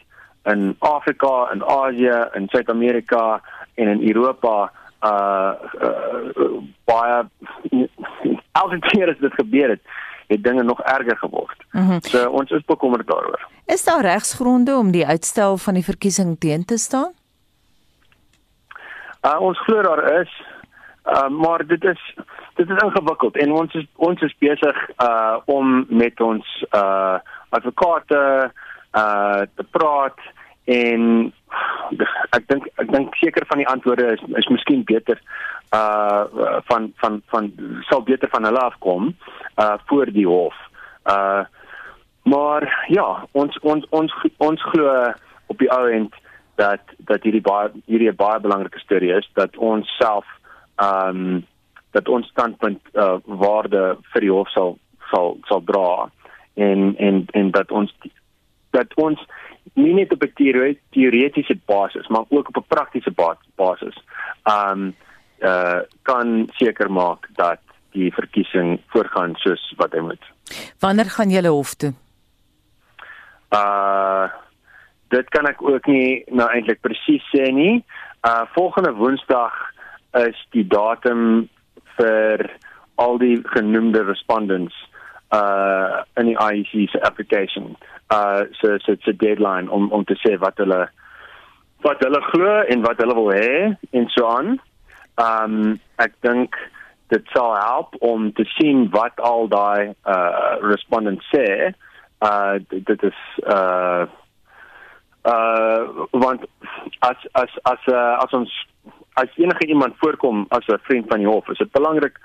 [0.45, 3.41] in Afrika en Asië en Suid-Amerika
[3.75, 7.25] en in Europa uh, uh baie
[8.63, 9.83] elke keer as dit gebeur het,
[10.27, 11.65] het dinge nog erger geword.
[11.71, 11.99] Mm -hmm.
[12.01, 13.49] So ons is bekommerd daaroor.
[13.67, 17.13] Is daar regsgronde om die uitstel van die verkiesing teen te staan?
[19.23, 20.43] Uh ons glo daar is
[21.05, 22.15] uh maar dit is
[22.55, 28.53] dit is ingewikkeld en ons is ons is besig uh om met ons uh advokate
[28.93, 30.19] uh te praat
[30.65, 31.33] en
[32.37, 35.21] ek dink ek dink seker van die antwoorde is is miskien beter
[35.77, 36.25] uh
[36.71, 37.53] van van van
[37.89, 39.13] sal beter van hulle afkom
[39.59, 40.57] uh voor die hof.
[41.05, 41.45] Uh
[42.27, 45.13] maar ja, ons ons ons ons glo
[45.47, 46.15] op die ou end
[46.57, 50.27] dat dat hierdie baie hierdie 'n baie belangrike storie is dat ons self
[50.83, 51.47] um
[51.91, 54.79] dat ons standpunt uh waarde vir die hof sal
[55.11, 56.11] sal sal dra
[56.55, 57.95] en en en dat ons
[58.71, 59.21] dat ons
[59.75, 60.33] nie net op 'n
[60.91, 63.13] teoretiese basis, maar ook op 'n praktiese
[63.55, 63.97] basis,
[64.45, 64.95] um
[65.41, 70.25] uh kan seker maak dat die verkiesing voorgaan soos wat hy moet.
[70.79, 71.93] Wanneer gaan julle hof toe?
[73.51, 74.29] Uh
[75.09, 77.85] dit kan ek ook nie nou eintlik presies sê nie.
[78.23, 79.53] Uh volgende Woensdag
[80.13, 81.49] is die datum
[81.97, 82.51] vir
[82.95, 84.75] al die genoemde respondents
[85.31, 90.15] uh in die IEC se application uh so so it's a deadline om om te
[90.23, 90.87] sê wat hulle
[91.87, 94.57] wat hulle glo en wat hulle wil hê en so aan.
[95.23, 96.57] Um ek dink
[97.13, 101.73] dit sal help om te sien wat al daai uh respondents sê.
[102.23, 104.07] Uh dit is uh
[105.27, 106.47] uh want
[107.11, 108.53] as as as uh, as ons
[109.17, 112.21] as enige iemand voorkom as 'n vriend van die hof, is dit belangrik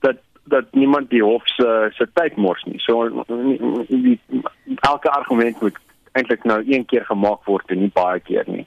[0.00, 2.80] dat dat niemand die hof se se tyd mors nie.
[2.80, 3.24] So
[3.88, 4.20] die,
[4.80, 5.78] elke argument moet
[6.12, 8.66] eintlik nou een keer gemaak word en nie baie keer nie.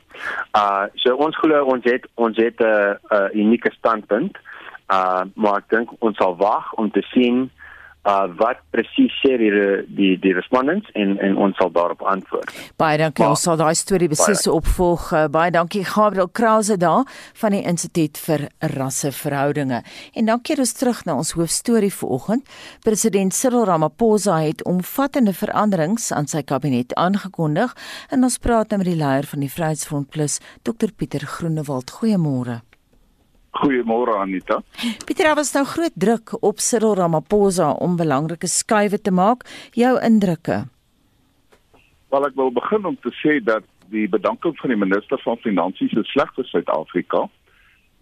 [0.58, 4.38] Uh so ons glo ons het ons het 'n 'n unieke standpunt.
[4.92, 7.50] Uh maar ek dink ons sal wag om te sien
[8.08, 9.52] uh wat presies sê die
[9.98, 12.52] die die respondents en en ons sal daarop antwoord.
[12.80, 13.24] Baie dankie.
[13.24, 15.10] Maar, ons sal daai storie beslis opvolg.
[15.12, 17.04] Uh, baie dankie Gabriel Krause daar
[17.42, 19.82] van die Instituut vir Rasseverhoudinge.
[20.14, 22.48] En dan keer ons terug na ons hoofstorie vanoggend.
[22.86, 27.76] President Cyril Ramaphosa het omvattende veranderings aan sy kabinet aangekondig
[28.10, 31.92] en ons praat nou met die leier van die Vryheidsfront Plus, Dr Pieter Groenewald.
[32.00, 32.62] Goeiemôre.
[33.58, 34.62] Goeiemôre Anita.
[35.06, 39.48] Pieter, was nou groot druk op Cyril Ramaphosa om belangrike skuwe te maak.
[39.74, 40.66] Jou indrukke?
[42.14, 45.96] Wel ek wil begin om te sê dat die bedanking van die minister van Finansies
[45.98, 47.26] is sleg vir Suid-Afrika.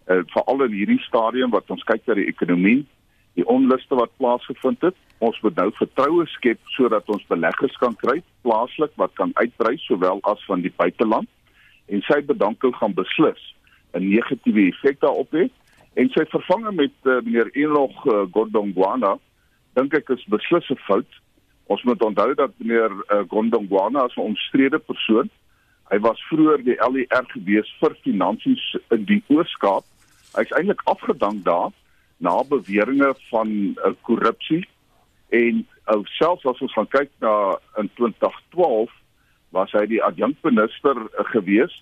[0.05, 2.83] Uh, veral in hierdie stadium wat ons kyk na die ekonomie,
[3.39, 4.97] die onluste wat plaasgevind het.
[5.23, 10.19] Ons moet nou vertroue skep sodat ons beleggers kan kry plaaslik wat kan uitbrei sowel
[10.29, 11.29] as van die buiteland.
[11.87, 13.41] En sy bedanking gaan beslis
[13.95, 15.51] 'n negatiewe effek daarop het
[15.93, 19.15] en sy vervanging met uh, meneer Enoch uh, Gondongwana
[19.75, 21.11] dink ek is beslis 'n fout.
[21.67, 25.29] Ons moet onthou dat meneer uh, Gondongwana 'n omstrede persoon,
[25.91, 29.85] hy was vroeër die LER gewees vir finansies in die Oos-Kaap.
[30.35, 31.71] Hy's eintlik afgedank daar
[32.17, 34.67] na beweringe van uh, korrupsie
[35.29, 38.91] en uh, selfs as ons gaan kyk na in 2012
[39.55, 41.75] was hy die adjunkminister uh, gewees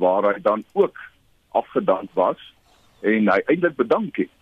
[0.00, 0.96] waar hy dan ook
[1.52, 2.40] afgedank was
[3.00, 4.34] en hy eintlik bedank het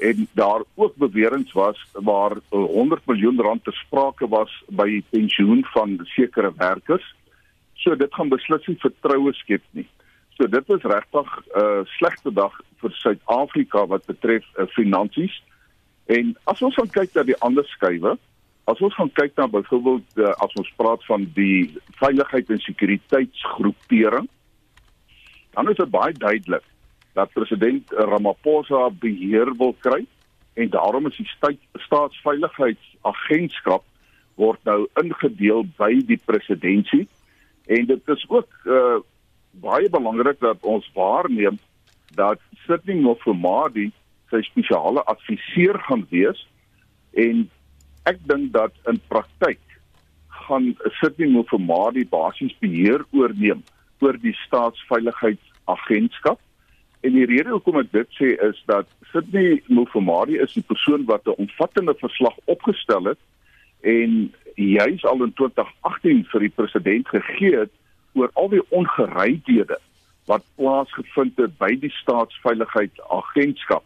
[0.00, 6.00] en daar ook beweringe was waar 100 miljoen rand te sprake was by pensioen van
[6.02, 7.14] sekere werkers.
[7.74, 9.86] So dit gaan beslis nie vertroue skep nie.
[10.36, 15.42] So dit is regtig 'n uh, slegte dag vir Suid-Afrika wat betref uh, finansies.
[16.06, 18.16] En as ons gaan kyk na die ander skuwe,
[18.64, 24.28] as ons gaan kyk na byvoorbeeld uh, as ons praat van die veiligheid en sekuriteitsgroepering,
[25.54, 26.64] dan is dit baie duidelik
[27.18, 30.06] dat president Ramaphosa beheer wil kry
[30.54, 31.30] en daarom is die
[31.86, 33.84] staatsveiligheidsagentskap
[34.40, 37.08] word nou ingedeel by die presidentskap
[37.70, 38.98] en dit is ook uh,
[39.62, 41.58] baie belangrik dat ons waarneem
[42.18, 43.90] dat Sidney Mofomadi
[44.30, 46.46] sy spesiale adviseur gaan wees
[47.18, 47.50] en
[48.10, 49.60] ek dink dat in praktyk
[50.46, 53.62] gaan Sydney Mofamadi basies beheer oorneem
[54.00, 56.38] oor die staatsveiligheidsagentskap.
[57.00, 61.26] En die rede hoekom ek dit sê is dat Sydney Mofamadi is die persoon wat
[61.26, 63.18] 'n omvattende verslag opgestel het
[63.80, 67.72] en juis al in 2018 vir die president gegee het
[68.12, 69.78] oor al die ongeregtighede
[70.30, 73.84] wat plaasgevind het by die staatsveiligheidsagentskap.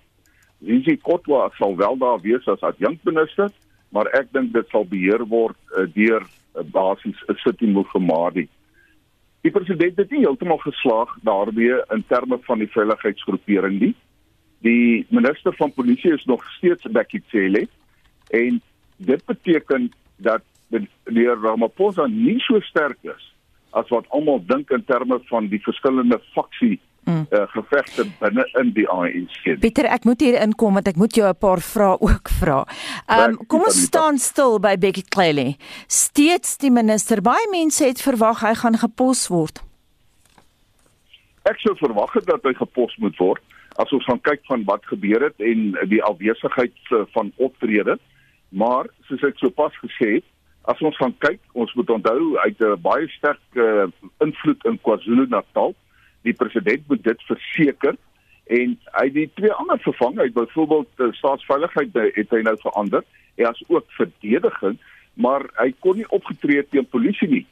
[0.65, 3.51] Zizi Kotwa sal wel daar wees as adjunkminister,
[3.89, 8.49] maar ek dink dit sal beheer word uh, deur uh, basies 'n sitting Mofamadi.
[9.45, 13.93] Die president het nie heeltemal geslaag daarmee in terme van die veiligheidsgroepering nie.
[14.65, 17.67] Die minister van polisie is nog steeds Becky Cele
[18.33, 18.63] en
[18.97, 20.43] dit beteken dat
[21.05, 23.29] die Ramaphosa nie so sterk is
[23.77, 27.27] as wat almal dink in terme van die verskillende faksie mm.
[27.31, 29.59] uh, gevegte binne in die ANC.
[29.61, 32.65] Pieter, ek moet hier inkom want ek moet jou 'n paar vrae ook vra.
[33.07, 35.57] Ehm um, kom ons staan stil by Becky Cele.
[35.87, 39.63] Steeds die minister, baie mense het verwag hy gaan gepos word.
[41.45, 43.43] Ek sou verwag het dat hy gepos moet word
[43.83, 47.99] as ons gaan kyk van wat gebeur het en die afwesigheid eh, van optrede.
[48.55, 50.29] Maar soos ek sopas gesê het,
[50.71, 53.85] as ons gaan kyk, ons moet onthou hy het 'n baie sterk uh,
[54.25, 55.75] invloed in KwaZulu-Natal
[56.25, 57.97] die president moet dit verseker
[58.53, 63.05] en hy die twee ander vervang uit byvoorbeeld die eh, staatsveiligheid het hy nou verander.
[63.39, 64.77] Hy as ook verdediging
[65.15, 67.45] maar hy kon nie opgetree teen polisie nie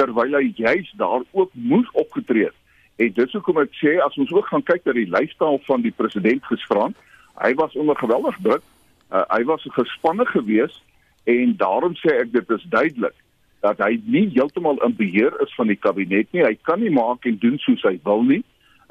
[0.00, 2.50] terwyl hy juis daar ook moes opgetree
[2.98, 5.94] en dit hoekom ek sê as ons ook gaan kyk na die lyfstaal van die
[5.94, 6.98] president gisterand
[7.42, 8.62] hy was onder geweldig druk.
[9.10, 10.82] Uh, hy was gespanne geweest
[11.30, 13.16] en daarom sê ek dit is duidelik
[13.64, 16.44] dat hy nie heeltemal in beheer is van die kabinet nie.
[16.44, 18.42] Hy kan nie maak en doen soos hy wil nie.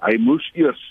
[0.02, 0.82] Hy moes eers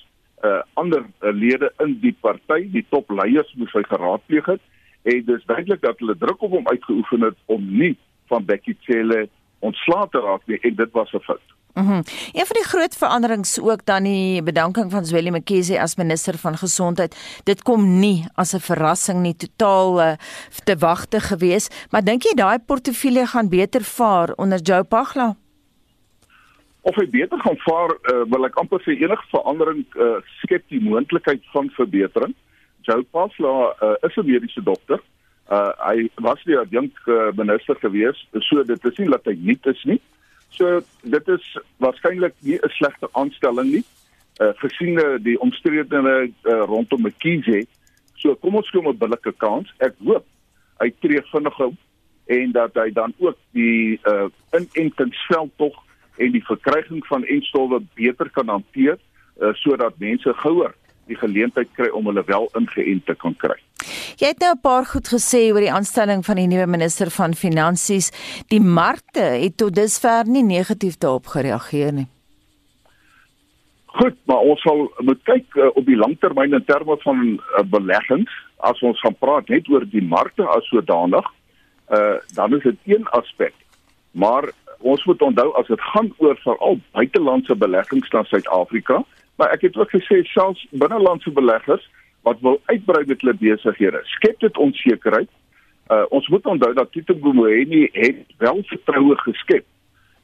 [0.46, 4.62] uh ander uh, lede in die party, die topleiers moes hy geraadpleeg het
[5.06, 7.94] en dis duidelik dat hulle druk op hom uitgeoefen het om nie
[8.30, 9.26] van Becky Cele
[9.66, 11.51] ontslae te raak nie en dit was 'n fout.
[11.74, 11.90] Mhm.
[11.92, 16.38] Mm een van die groot veranderings ook dan die bedanking van Zweli Mkhize as minister
[16.38, 17.40] van gesondheid.
[17.44, 20.12] Dit kom nie as 'n verrassing nie, totaal uh,
[20.64, 25.36] te wagte gewees, maar dink jy daai portefeulje gaan beter vaar onder Joe Pagla?
[26.80, 30.80] Of hy beter gaan vaar, uh, wil ek amper sê enige verandering uh, skep die
[30.80, 32.34] moontlikheid van verbetering.
[32.80, 35.00] Joe Pagla uh, is 'n mediese dokter.
[35.50, 39.58] Uh, hy was die adjunk uh, minister gewees, so dit is nie dat hy nie
[39.62, 40.00] is nie.
[40.52, 43.84] So dit is waarskynlik nie 'n slegte aanstelling nie.
[44.40, 47.66] Uh gesien die omstredenheid uh, rondom McKinsey.
[48.14, 49.72] So kom ons hom 'n billike kans.
[49.78, 50.26] Ek hoop
[50.80, 51.74] hy tree vinnig op
[52.26, 55.76] en dat hy dan ook die uh inentingsveld tog
[56.16, 58.98] en die verkryging van enstowwe beter kan hanteer
[59.40, 60.74] uh, sodat mense gouer
[61.06, 63.56] die geleentheid kry om hulle wel ingeënt te kan kry.
[64.20, 67.34] Jy het nou 'n paar goed gesê oor die aanstelling van die nuwe minister van
[67.34, 68.10] finansies.
[68.48, 72.08] Die markte het tot dusver nie negatief daarop gereageer nie.
[73.86, 78.32] Goed, maar ons sal moet kyk uh, op die langtermyn in terme van uh, beleggings.
[78.56, 81.26] As ons gaan praat net oor die markte as sodanig,
[81.92, 83.52] uh, dan is dit een aspek.
[84.12, 89.02] Maar ons moet onthou as dit gaan oor veral buitelandse beleggings na Suid-Afrika,
[89.36, 91.84] maar ek het ook gesê selfs binnelandse beleggers
[92.22, 94.00] wat wil uitbrei met hulle besighede.
[94.04, 95.30] Skep dit onsekerheid.
[95.90, 99.64] Uh, ons moet onthou dat Tito Mboweni het wel vertroue geskep.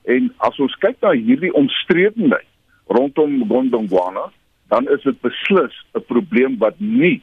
[0.09, 2.47] En as ons kyk na hierdie omstredenheid
[2.89, 4.31] rondom Gondongwana,
[4.73, 7.23] dan is dit beslis 'n probleem wat nie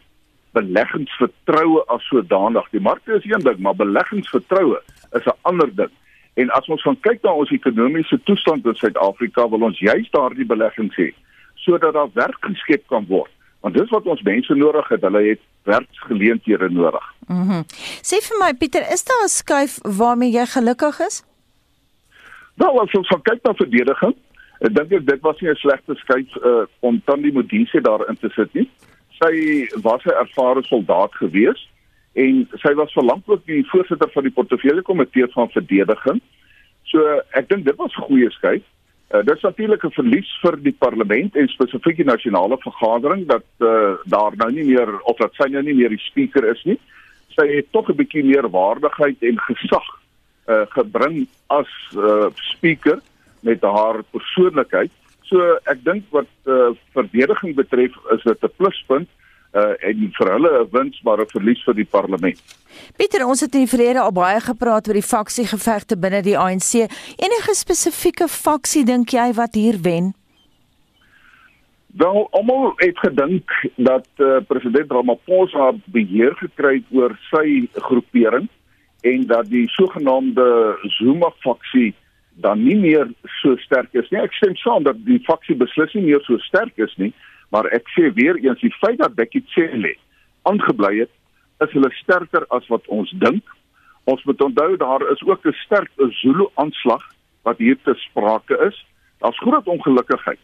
[0.51, 2.69] beleggingsvertroue as sodanig.
[2.71, 5.93] Die markte is een ding, maar beleggingsvertroue is 'n ander ding.
[6.33, 10.45] En as ons gaan kyk na ons ekonomiese toestand in Suid-Afrika, wil ons juist daardie
[10.45, 11.13] beleggings hê
[11.55, 13.31] sodat daar werk geskep kan word.
[13.65, 15.01] Want dis wat ons mense nodig het.
[15.01, 17.05] Hulle het werksgeleenthede nodig.
[17.27, 17.41] Mhm.
[17.41, 17.63] Mm
[18.09, 21.23] Sê vir my Pieter, is daar 'n skuif waarmee jy gelukkig is?
[22.55, 24.15] Nou, as ons kyk na verdediging,
[24.59, 28.29] ek dink ek dit was nie 'n slegte skuif uh, om Tandi Modise daarin te
[28.29, 28.69] sit nie.
[29.19, 29.33] Sy
[29.81, 31.69] was 'n ervare soldaat gewees
[32.13, 36.21] en sy was vir lank ook die voorsitter van die portefeulje komitee van verdediging.
[36.83, 36.99] So
[37.31, 38.63] ek dink dit was 'n goeie skuif.
[39.15, 43.45] Uh, dit is natuurlik 'n verlies vir die parlement en spesifiek die nasionale vergadering dat
[43.59, 46.79] uh, daar nou nie meer of dat sy nou nie meer die spreker is nie.
[47.35, 49.87] Sy het tog 'n bietjie meer waardigheid en gesag
[50.47, 52.99] uh, gebring as uh, spreker
[53.39, 54.91] met haar persoonlikheid.
[55.21, 59.24] So ek dink wat uh, verdediging betref is dit 'n pluspunt uh,
[59.55, 62.41] en vir hulle 'n wins maar 'n verlies vir die parlement.
[62.97, 66.87] Pieter, ons het in die verlede al baie gepraat oor die faksiegevegte binne die ANC.
[67.15, 70.13] Enige spesifieke faksie dink jy wat hier wen?
[71.95, 78.49] Wel, almal het gedink dat uh, president Ramaphosa beheer gekry het oor sy groepering
[79.01, 81.93] en dat die sogenaamde Zuma faksie
[82.43, 84.19] dan nie meer so sterk is nie.
[84.19, 87.13] Ek stem saam dat die faksie beslis nie meer so sterk is nie,
[87.49, 89.95] maar ek sê weer eens die feit dat Bekkie Cele
[90.43, 91.11] aangebly het,
[91.63, 93.43] is hulle sterker as wat ons dink.
[94.03, 95.91] Ons moet onthou daar is ook 'n sterk
[96.21, 97.03] Zulu aanslag
[97.43, 98.85] wat hier te sprake is.
[99.19, 100.39] Daar's groot ongelukkigheid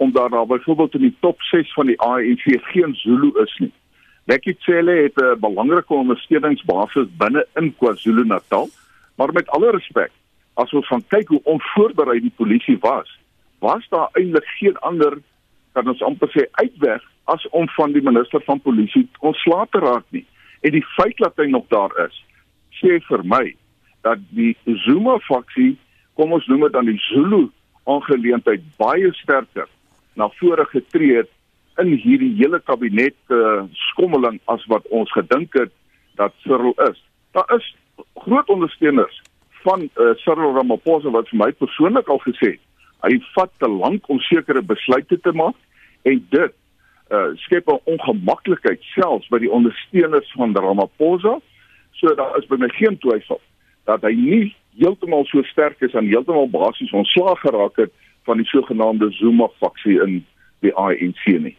[0.00, 2.42] omdat daar byvoorbeeld in die top 6 van die ANC
[2.72, 3.72] geen Zulu is nie.
[4.24, 8.68] Bekkie Cele het 'n belangrike ondersteuningsbasis binne in KwaZulu-Natal,
[9.14, 10.10] maar met alle respek,
[10.54, 13.18] as ons van kyk hoe onvoorbereid die polisie was,
[13.58, 15.18] was daar eintlik geen ander
[15.80, 20.04] kan ons amper sê uitweg as om van die minister van polisie ontslae te raak
[20.12, 20.26] nie.
[20.60, 22.16] En die feit dat hy nog daar is,
[22.80, 23.44] sê vir my
[24.04, 24.52] dat die
[24.84, 25.74] Zuma faksie,
[26.16, 27.46] kom ons noem dit dan die Zulu
[27.88, 29.68] aangeleentheid baie sterker
[30.20, 31.30] na vore getree het
[31.80, 35.72] in hierdie hele kabinet uh, skommeling as wat ons gedink het
[36.20, 36.98] dat Cyril is.
[37.32, 37.64] Daar is
[38.20, 39.22] groot ondersteuners
[39.64, 42.66] van uh, Cyril Ramaphosa wat vir my persoonlik al gesê het
[43.04, 45.56] hy vat te lank om sekere besluite te maak
[46.02, 46.52] en dit
[47.10, 51.38] uh, skep 'n ongemaklikheid selfs by die ondersteuners van Ramaphosa.
[51.92, 53.40] So daar is by my geen twyfel
[53.84, 57.92] dat hy nie heeltemal so sterk is en heeltemal basies ontslaag geraak het
[58.28, 60.20] van die sogenaamde Zuma faksie in
[60.60, 61.54] die ANC nie.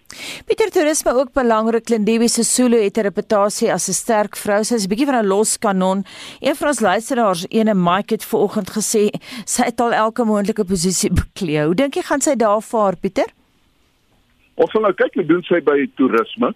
[0.46, 1.90] Pieter toerisme ook belangrik.
[1.90, 4.64] Lindiwe Sisulu het 'n reputasie as 'n sterk vrou.
[4.64, 6.06] Sy is 'n bietjie van 'n los kanon.
[6.40, 9.10] Een van ons luisteraars, ene Mike het vanoggend gesê
[9.46, 11.66] sy het al elke moontlike posisie beklee.
[11.66, 13.41] Hoe dink jy gaan sy daar vaar, Pieter?
[14.56, 16.54] Ons sal nou kyk hoe doen sy by toerisme.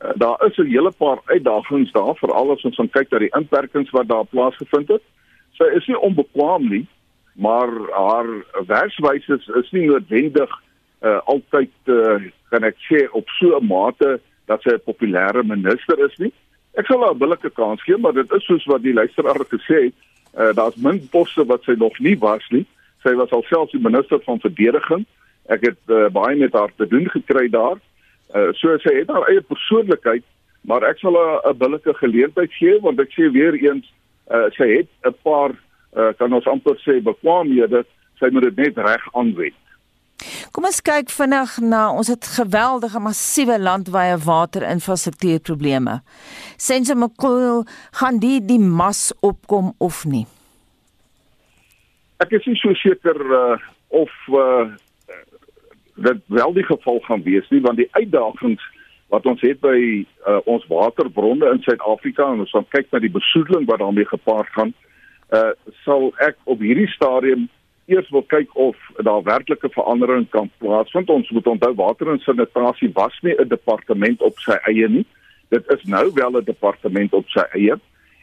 [0.00, 3.34] Uh, daar is 'n hele paar uitdagings daar, veral as ons gaan kyk na die
[3.36, 5.02] inperkings wat daar plaasgevind het.
[5.58, 6.86] Sy is nie onbekwaam nie,
[7.34, 8.28] maar haar
[8.66, 10.50] werkswyse is, is nie noodwendig
[11.02, 12.18] uh, altyd uh,
[12.50, 16.32] kan ek sê op so 'n mate dat sy 'n populêre minister is nie.
[16.74, 19.84] Ek sal haar 'n billike kans gee, maar dit is soos wat die luisteraar gesê
[19.84, 19.94] het,
[20.38, 22.66] uh, daar's min poste wat sy nog nie was nie.
[23.02, 25.06] Sy was alself die minister van verdediging.
[25.50, 27.78] Ek het uh, baie met haar te doen gekry daar.
[28.34, 30.24] Uh, so sy het haar eie persoonlikheid,
[30.62, 33.86] maar ek sal haar 'n billike geleentheid gee want ek sê weer eens
[34.30, 35.56] uh, sy het 'n paar
[35.96, 37.84] uh, kan ons amper sê bekwaamhede,
[38.18, 39.58] sy moet dit net reg aanwend.
[40.52, 46.00] Kom ons kyk vinnig na ons het geweldige massiewe landwyse waterinfrastruktuurprobleme.
[46.56, 47.64] Sense Mkhulu,
[48.00, 50.26] gaan die die mas opkom of nie?
[52.20, 53.56] Ek is nie so seker uh,
[53.88, 54.68] of uh,
[56.06, 58.62] dit wel die geval gaan wees nie want die uitdagings
[59.10, 63.10] wat ons het by uh, ons waterbronne in Suid-Afrika en ons gaan kyk na die
[63.10, 64.70] besoedeling wat daarmee gepaard gaan,
[65.34, 65.50] uh,
[65.82, 67.48] sal ek op hierdie stadium
[67.90, 71.10] eers wil kyk of daar werklike verandering kan plaasvind.
[71.10, 75.06] Ons moet onthou water en sanitasie was nie 'n departement op sy eie nie.
[75.50, 77.74] Dit is nou wel 'n departement op sy eie.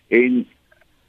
[0.08, 0.46] En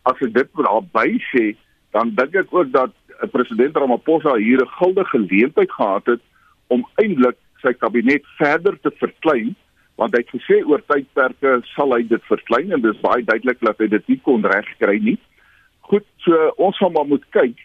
[0.02, 1.54] as ek dit daarby sê,
[1.92, 2.90] dan dink ek ook dat
[3.30, 6.20] president Ramaphosa hier 'n guldige geleentheid gehad het
[6.68, 9.54] om eintlik sy kabinet verder te verklein
[9.98, 13.58] want hy het gesê oor tydperke sal hy dit verklein en dit is baie duidelik
[13.66, 15.16] dat hy dit nie kon regkry nie.
[15.90, 17.58] Goed, so ons gaan maar moet kyk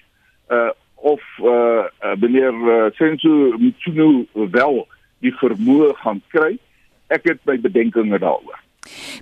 [0.54, 0.72] uh
[1.04, 4.24] of uh, uh meneer uh, Sensu Mtsunu
[4.56, 4.86] wel
[5.20, 6.54] die vermoë gaan kry.
[7.12, 8.62] Ek het my bedenkinge daaroor.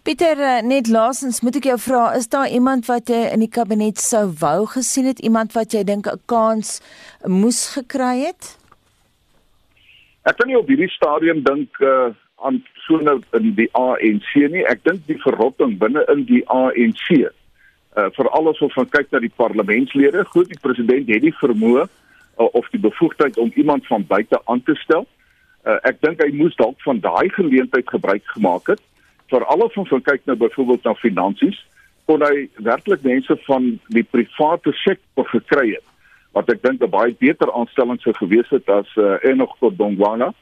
[0.05, 3.49] Pieter, uh, net laasens moet ek jou vra, is daar iemand wat jy in die
[3.49, 6.79] kabinet sou wou gesien het, iemand wat jy dink 'n kans
[7.25, 8.61] moes gekry het?
[10.28, 12.11] Ek kan nie op hierdie stadium dink uh
[12.41, 14.63] aan so nou in die ANC nie.
[14.65, 19.22] Ek dink die verrotting binne in die ANC uh, veral as ons van kyk na
[19.24, 24.07] die parlementslede, goed, die president het die vermoë uh, of die bevoegdheid om iemand van
[24.07, 25.05] buite aan te stel.
[25.61, 28.82] Uh, ek dink hy moes dalk van daai geleentheid gebruik gemaak het.
[29.30, 31.61] Veral as ons van kyk nou byvoorbeeld na finansies,
[32.09, 35.90] kon hy werklik mense van die private sektor gekry het
[36.32, 40.34] wat ek dink 'n baie beter aanstelling sou gewees het as uh, Enoch Kodongwana.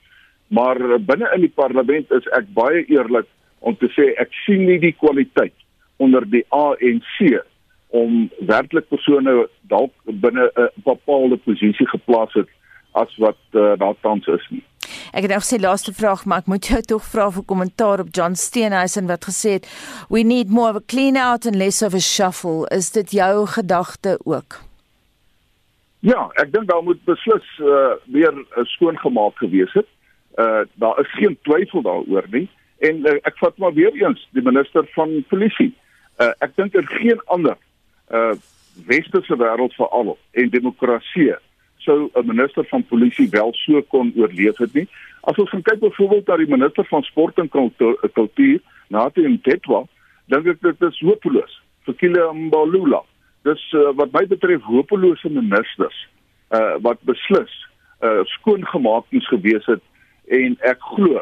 [0.47, 3.27] Maar uh, binne in die parlement is ek baie eerlik
[3.59, 5.55] om te sê ek sien nie die kwaliteit
[5.97, 7.43] onder die ANC
[7.89, 12.49] om werklik persone dalk binne 'n bepaalde posisie geplaas het
[12.91, 14.63] as wat uh, daar tans is nie.
[15.13, 18.13] Ek het nou gesê laaste vraag, maar ek moet jou tog vra vir kommentaar op
[18.13, 19.67] John Steenhuisen wat gesê het
[20.09, 22.67] we need more of a clean out and less of a shuffle.
[22.69, 24.68] Is dit jou gedagte ook?
[25.99, 29.87] Ja, ek dink daar moet beslis uh, weer uh, skoongemaak gewees het.
[30.39, 32.47] Uh daar is geen twyfel daaroor nie.
[32.79, 35.73] En uh, ek vat maar weer eens die minister van polisie.
[36.17, 37.57] Uh, ek dink er geen ander
[38.11, 38.33] uh
[38.87, 41.33] westerse wêreld veral en demokrasie
[41.83, 44.87] sou 'n minister van polisie wel so kon oorleef het nie.
[45.21, 47.49] As ons gaan kyk byvoorbeeld na die minister van sport en
[48.13, 49.83] kultuur, Nathi Ntethwa,
[50.25, 53.03] dink ek dit is hopeloos Fikile Mbalula.
[53.49, 55.97] Dis uh, wat my betref hopelose ministers
[56.49, 57.53] uh wat beslis
[58.05, 59.83] uh skoongemaak moes gewees het
[60.39, 61.21] en ek glo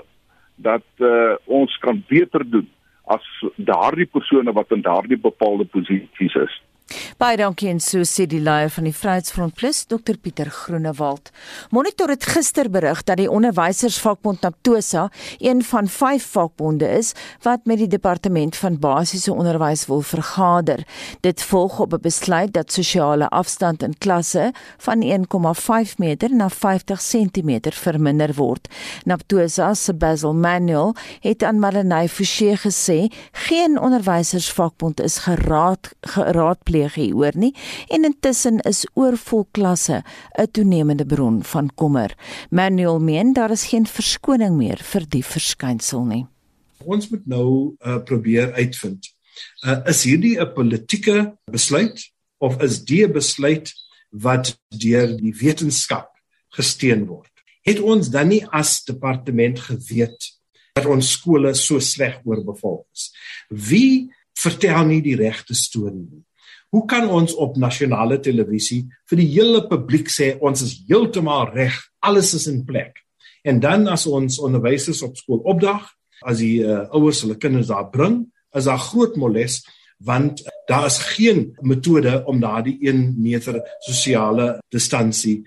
[0.68, 2.68] dat uh ons kan beter doen
[3.16, 6.56] as daardie persone wat in daardie bepaalde posisies is.
[7.18, 11.32] Baie dankie en so sê die leier van die Vryheidsfront Plus, Dr Pieter Groenewald.
[11.74, 15.08] Monitor het gister berig dat die onderwysersvakbond Naptosa
[15.42, 20.84] een van 5 vakbonde is wat met die departement van basiese onderwys wil vergader.
[21.26, 27.02] Dit volg op 'n besluit dat sosiale afstand in klasse van 1,5 meter na 50
[27.02, 28.68] cm verminder word.
[29.06, 37.06] Naptosa se Basil Manuel het aan Marlenae Forsie gesê geen onderwysersvakbond is geraad geraadpleeg pleeg
[37.08, 37.54] hieroor nie
[37.94, 40.04] en intussen is oorvol klasse
[40.38, 42.16] 'n toenemende bron van kommer.
[42.50, 46.26] Manuel meen daar is geen verskoning meer vir die verskynsel nie.
[46.86, 49.10] Ons moet nou uh, probeer uitvind.
[49.66, 53.74] Uh, is hierdie 'n politieke besluit of is dit 'n besluit
[54.12, 56.10] wat deur die wetenskap
[56.50, 57.32] gesteun word?
[57.64, 60.32] Het ons dan nie as departement geweet
[60.74, 63.12] dat ons skole so sleg oorbevolk is?
[63.50, 66.27] Wie vertel nie die regte storie nie?
[66.78, 71.74] Hoe kan ons op nasionale televisie vir die hele publiek sê ons is heeltemal reg,
[72.06, 73.00] alles is in plek?
[73.42, 75.88] En dan as ons onderwysers op skool opdag,
[76.22, 78.20] as die uh, ouers hulle kinders daar bring,
[78.54, 79.64] is daar groot moles
[80.06, 83.58] want daar is geen metode om daardie 1 meter
[83.88, 85.40] sosiale distansie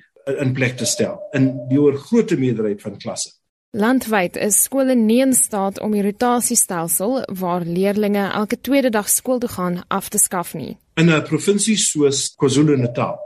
[0.43, 3.31] in plek te stel in die oorgrootste meerderheid van klasse.
[3.71, 9.39] Landwyd is skole nie in staat om die rotasiestelsel waar leerders elke tweede dag skool
[9.39, 10.77] toe gaan af te skaf nie.
[10.99, 13.19] In 'n provinsie soos KwaZulu-Natal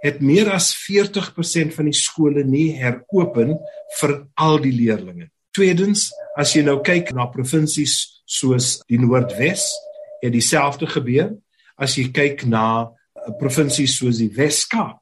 [0.00, 3.58] het meer as 40% van die skole nie heropen
[4.00, 5.28] vir al die leerders.
[5.52, 9.68] Tweedens, as jy nou kyk na provinsies soos die Noordwes,
[10.22, 11.36] het dieselfde gebeur.
[11.76, 12.88] As jy kyk na
[13.38, 14.99] provinsies soos die Wes-Kaap,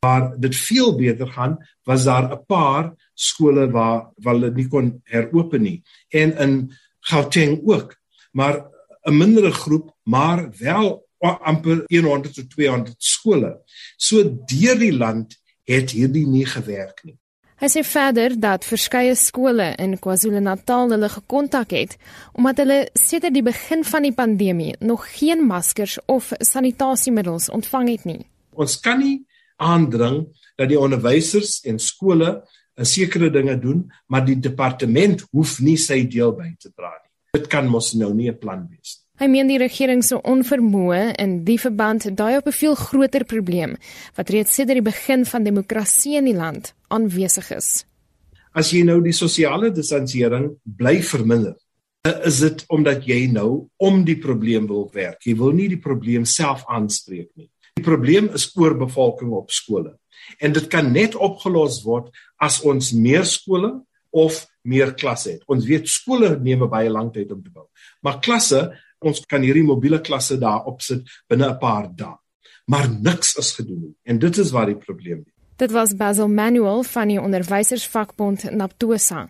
[0.00, 5.00] waar dit veel beter gaan, was daar 'n paar skole waar waar hulle nie kon
[5.04, 5.82] heropen nie.
[6.08, 7.96] En in Gauteng ook.
[8.32, 8.66] Maar
[9.02, 13.60] 'n mindere groep maar wel amper 100 tot 200 skole.
[13.96, 17.18] So deur die land het hierdie nie gewerk nie.
[17.56, 21.96] Hy sê verder dat verskeie skole in KwaZulu-Natal hulle gekontak het
[22.32, 28.04] omdat hulle sedert die begin van die pandemie nog geen maskers of sanitasiemiddels ontvang het
[28.04, 28.26] nie.
[28.50, 29.28] Ons kan nie
[29.60, 30.24] aandring
[30.58, 32.42] dat die onderwysers en skole
[32.80, 37.10] 'n sekere dinge doen, maar die departement hoef nie sy deel by te dra nie.
[37.32, 39.06] Dit kan mos nou nie 'n plan wees nie.
[39.20, 43.76] Hy meen die regering se onvermoë in die verband daai op 'n veel groter probleem
[44.16, 47.84] wat reeds sedert die begin van demokrasie in die land aanwesig is.
[48.54, 51.54] As jy nou die sosiale distansiering bly verminder,
[52.24, 55.20] is dit omdat jy nou om die probleem wil werk.
[55.26, 57.50] Jy wil nie die probleem self aanspreek nie.
[57.78, 59.96] Die probleem is oorbevolking op skole.
[60.38, 63.72] En dit kan net opgelos word as ons meer skole
[64.10, 65.44] of meer klasse het.
[65.48, 67.66] Ons weet skole neem baie lank tyd om te bou.
[68.02, 68.62] Maar klasse,
[69.00, 72.16] ons kan hierdie mobiele klasse daar opsit binne 'n paar dae.
[72.66, 73.94] Maar niks is gedoen nie.
[74.04, 75.39] En dit is waar die probleem lê.
[75.60, 79.26] Dit was Basil Manuel van die onderwysersvakbond Naptosa.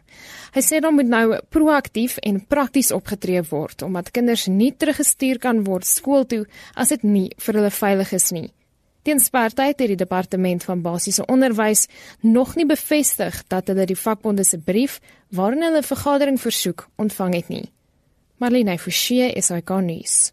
[0.54, 5.64] Hy sê dan moet nou proaktief en prakties opgetree word omdat kinders nie teruggestuur kan
[5.66, 6.44] word skool toe
[6.78, 8.46] as dit nie vir hulle veilig is nie.
[9.02, 11.88] Teenspartyd het die departement van basiese onderwys
[12.22, 15.00] nog nie bevestig dat hulle die vakbonde se brief
[15.34, 17.66] waarin hulle vergadering versoek ontvang het nie.
[18.38, 20.30] Marlene Forsie is hy konnies.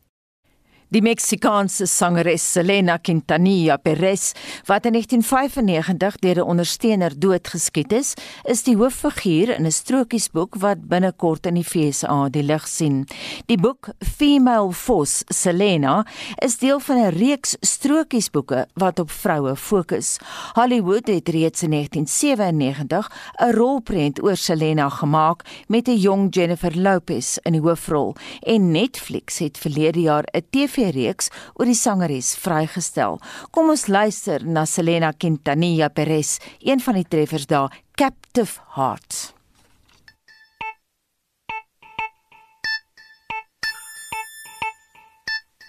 [0.87, 4.29] Die Meksikaanse sangeres Selena Quintanilla Perez,
[4.69, 8.13] wat in 1995 deur 'n ondersteuner doodgeskiet is,
[8.45, 13.05] is die hooffiguur in 'n strokiesboek wat binnekort in die FSA die lig sien.
[13.47, 16.05] Die boek Female Force Selena
[16.39, 20.17] is deel van 'n reeks strokiesboeke wat op vroue fokus.
[20.53, 23.11] Hollywood het reeds in 1997
[23.41, 29.39] 'n rolprent oor Selena gemaak met 'n jong Jennifer Lopez in die hoofrol en Netflix
[29.39, 33.17] het verlede jaar 'n TV TV-reeks oor die sangeres vrygestel.
[33.51, 39.33] Kom ons luister na Selena Quintanilla Perez, een van die treffers daar, Captive Hearts.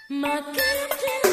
[0.09, 1.28] My captive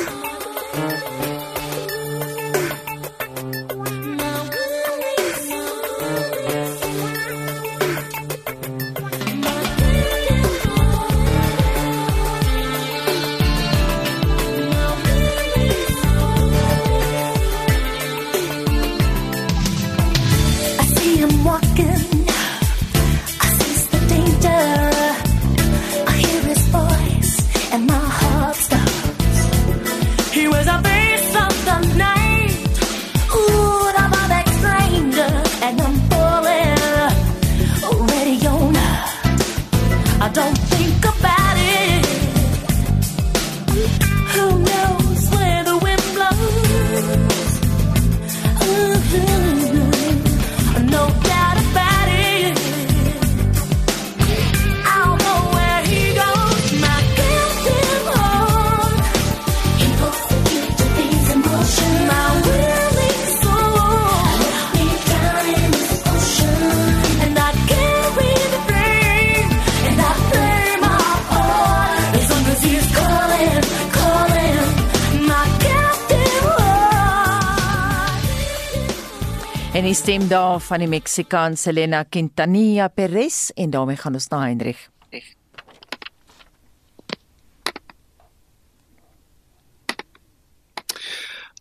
[79.86, 84.80] die stem daar van die Meksikaan Selena Quintanilla Perez en daarmee gaan ons na Hendrik.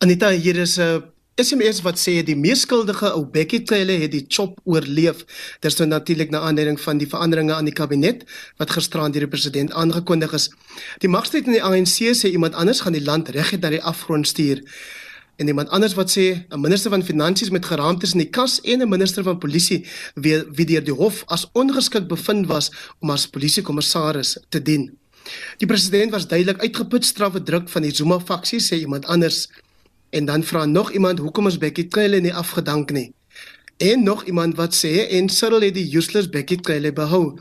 [0.02, 1.04] Anita, hier is 'n
[1.36, 5.26] SMS wat sê die meeskuldige ou Bekkie Cele het die chop oorleef.
[5.60, 8.26] Dit is nou natuurlik na aanleiding van die veranderinge aan die kabinet
[8.58, 10.50] wat gisteraan deur die president aangekondig is.
[10.98, 14.28] Die magstryd in die ANC sê iemand anders gaan die land reguit na die afgrond
[14.28, 14.64] stuur.
[15.36, 18.82] En iemand anders wat sê 'n minister van finansies met geraamtes in die kas en
[18.82, 23.28] 'n minister van polisie wie wie deur die hof as ongeskik bevind was om as
[23.28, 24.98] polisiekommissaris te dien.
[25.58, 29.50] Die president was duidelik uitgeput strawwe druk van die Zuma faksie sê iemand anders.
[30.10, 33.14] En dan vra nog iemand hoekom is Bekkie Cele nie afgedank nie.
[33.78, 37.40] En nog iemand wat sê en Cyril het die useless Bekkie Cele behou.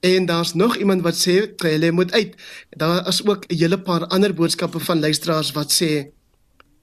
[0.00, 2.34] En daar's nog iemand wat sê Cele moet uit.
[2.70, 6.17] Daar is ook 'n hele paar ander boodskappe van luisteraars wat sê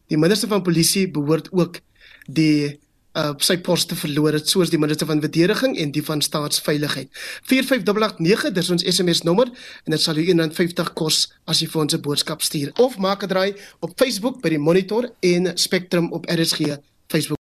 [0.08, 1.80] die minister van polisie behoort ook
[2.28, 2.80] die
[3.16, 7.08] uh sy pos te verloor het soos die minister van verdediging en die van staatsveiligheid.
[7.48, 9.48] 45889 dis ons SMS nommer
[9.86, 13.24] en dit sal u R1.50 kos as jy vir ons 'n boodskap stuur of maak
[13.24, 16.76] 'n draai op Facebook by die Monitor en Spectrum op RSG
[17.08, 17.40] Facebook